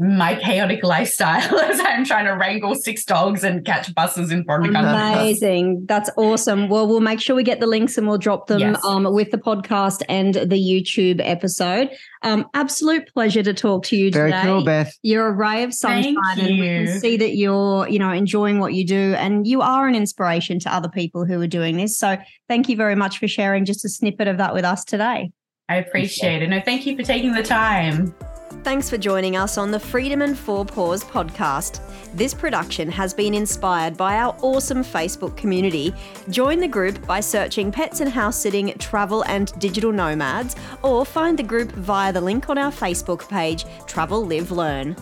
my 0.02 0.34
chaotic 0.34 0.82
lifestyle 0.82 1.58
as 1.60 1.80
I'm 1.80 2.04
trying 2.04 2.24
to 2.24 2.32
wrangle 2.32 2.74
six 2.74 3.04
dogs 3.04 3.44
and 3.44 3.64
catch 3.64 3.94
buses 3.94 4.32
in 4.32 4.44
foreign 4.44 4.72
countries. 4.72 5.40
Amazing. 5.42 5.86
That's 5.86 6.10
awesome. 6.16 6.68
Well, 6.68 6.88
we'll 6.88 7.00
make 7.00 7.20
sure 7.20 7.36
we 7.36 7.42
get 7.44 7.60
the 7.60 7.66
links 7.66 7.96
and 7.96 8.08
we'll 8.08 8.18
drop 8.18 8.46
them 8.48 8.60
Yes. 8.60 8.84
um, 8.84 9.06
with 9.14 9.30
the 9.30 9.38
podcast 9.38 10.02
and 10.08 10.34
the 10.34 10.56
YouTube 10.58 11.20
episode. 11.22 11.90
Um, 12.22 12.46
absolute 12.54 13.12
pleasure 13.14 13.42
to 13.42 13.54
talk 13.54 13.84
to 13.86 13.96
you 13.96 14.10
Very 14.10 14.30
today. 14.32 14.42
cool, 14.44 14.64
Beth. 14.64 14.92
You're 15.02 15.28
a 15.28 15.32
ray 15.32 15.62
of 15.62 15.72
sunshine, 15.74 16.16
Thank 16.36 16.38
and 16.48 16.60
we 16.60 16.66
can 16.66 17.00
see 17.00 17.16
that 17.16 17.34
you're, 17.36 17.88
you 17.88 17.98
know, 17.98 18.10
enjoying 18.12 18.60
what 18.60 18.74
you 18.74 18.86
do, 18.86 19.14
and 19.18 19.46
you 19.46 19.60
are 19.60 19.88
an 19.88 19.94
inspiration 19.94 20.58
to 20.60 20.74
other 20.74 20.88
people 20.88 21.24
who 21.24 21.40
are 21.40 21.46
doing 21.48 21.76
this. 21.76 21.98
So, 21.98 22.16
thank 22.48 22.68
you 22.68 22.76
very 22.76 22.94
much 22.94 23.18
for 23.18 23.26
sharing 23.28 23.64
just 23.64 23.84
a 23.84 23.88
snippet 23.88 24.28
of 24.28 24.38
that 24.38 24.54
with 24.54 24.64
us 24.64 24.84
today. 24.84 25.32
I 25.68 25.76
appreciate 25.76 26.42
it. 26.42 26.48
No, 26.48 26.60
thank 26.60 26.86
you 26.86 26.96
for 26.96 27.02
taking 27.02 27.32
the 27.32 27.42
time. 27.42 28.14
Thanks 28.60 28.88
for 28.88 28.96
joining 28.96 29.36
us 29.36 29.58
on 29.58 29.70
the 29.70 29.80
Freedom 29.80 30.22
and 30.22 30.38
Four 30.38 30.64
Paws 30.64 31.02
podcast. 31.02 31.80
This 32.14 32.32
production 32.32 32.88
has 32.90 33.12
been 33.12 33.34
inspired 33.34 33.96
by 33.96 34.18
our 34.18 34.36
awesome 34.42 34.84
Facebook 34.84 35.36
community. 35.36 35.92
Join 36.30 36.60
the 36.60 36.68
group 36.68 37.04
by 37.06 37.20
searching 37.20 37.72
Pets 37.72 38.00
and 38.00 38.10
House 38.10 38.36
Sitting 38.36 38.72
Travel 38.78 39.24
and 39.24 39.52
Digital 39.58 39.90
Nomads, 39.90 40.54
or 40.82 41.04
find 41.04 41.38
the 41.38 41.42
group 41.42 41.72
via 41.72 42.12
the 42.12 42.20
link 42.20 42.48
on 42.48 42.58
our 42.58 42.70
Facebook 42.70 43.28
page, 43.28 43.64
Travel 43.86 44.24
Live 44.24 44.52
Learn. 44.52 44.94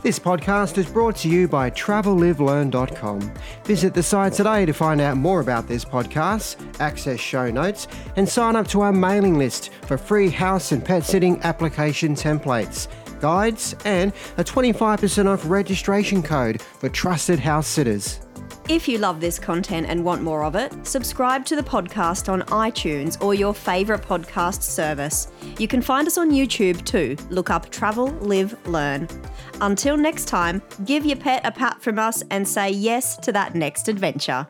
This 0.00 0.18
podcast 0.20 0.78
is 0.78 0.86
brought 0.86 1.16
to 1.16 1.28
you 1.28 1.48
by 1.48 1.70
TravelLiveLearn.com. 1.70 3.32
Visit 3.64 3.94
the 3.94 4.02
site 4.02 4.32
today 4.32 4.64
to 4.64 4.72
find 4.72 5.00
out 5.00 5.16
more 5.16 5.40
about 5.40 5.66
this 5.66 5.84
podcast, 5.84 6.56
access 6.80 7.18
show 7.18 7.50
notes, 7.50 7.88
and 8.14 8.26
sign 8.28 8.54
up 8.54 8.68
to 8.68 8.80
our 8.82 8.92
mailing 8.92 9.36
list 9.38 9.70
for 9.82 9.98
free 9.98 10.30
house 10.30 10.70
and 10.70 10.84
pet 10.84 11.04
sitting 11.04 11.42
application 11.42 12.14
templates, 12.14 12.86
guides, 13.20 13.74
and 13.84 14.12
a 14.36 14.44
25% 14.44 15.26
off 15.26 15.42
registration 15.44 16.22
code 16.22 16.62
for 16.62 16.88
trusted 16.88 17.40
house 17.40 17.66
sitters. 17.66 18.20
If 18.68 18.86
you 18.86 18.98
love 18.98 19.18
this 19.18 19.38
content 19.38 19.86
and 19.88 20.04
want 20.04 20.20
more 20.20 20.44
of 20.44 20.54
it, 20.54 20.86
subscribe 20.86 21.46
to 21.46 21.56
the 21.56 21.62
podcast 21.62 22.30
on 22.30 22.42
iTunes 22.42 23.18
or 23.24 23.32
your 23.32 23.54
favourite 23.54 24.02
podcast 24.02 24.62
service. 24.62 25.28
You 25.58 25.66
can 25.66 25.80
find 25.80 26.06
us 26.06 26.18
on 26.18 26.30
YouTube 26.30 26.84
too. 26.84 27.16
Look 27.30 27.48
up 27.48 27.70
Travel, 27.70 28.08
Live, 28.20 28.54
Learn. 28.66 29.08
Until 29.62 29.96
next 29.96 30.26
time, 30.26 30.60
give 30.84 31.06
your 31.06 31.16
pet 31.16 31.40
a 31.46 31.50
pat 31.50 31.80
from 31.80 31.98
us 31.98 32.22
and 32.30 32.46
say 32.46 32.68
yes 32.68 33.16
to 33.18 33.32
that 33.32 33.54
next 33.54 33.88
adventure. 33.88 34.46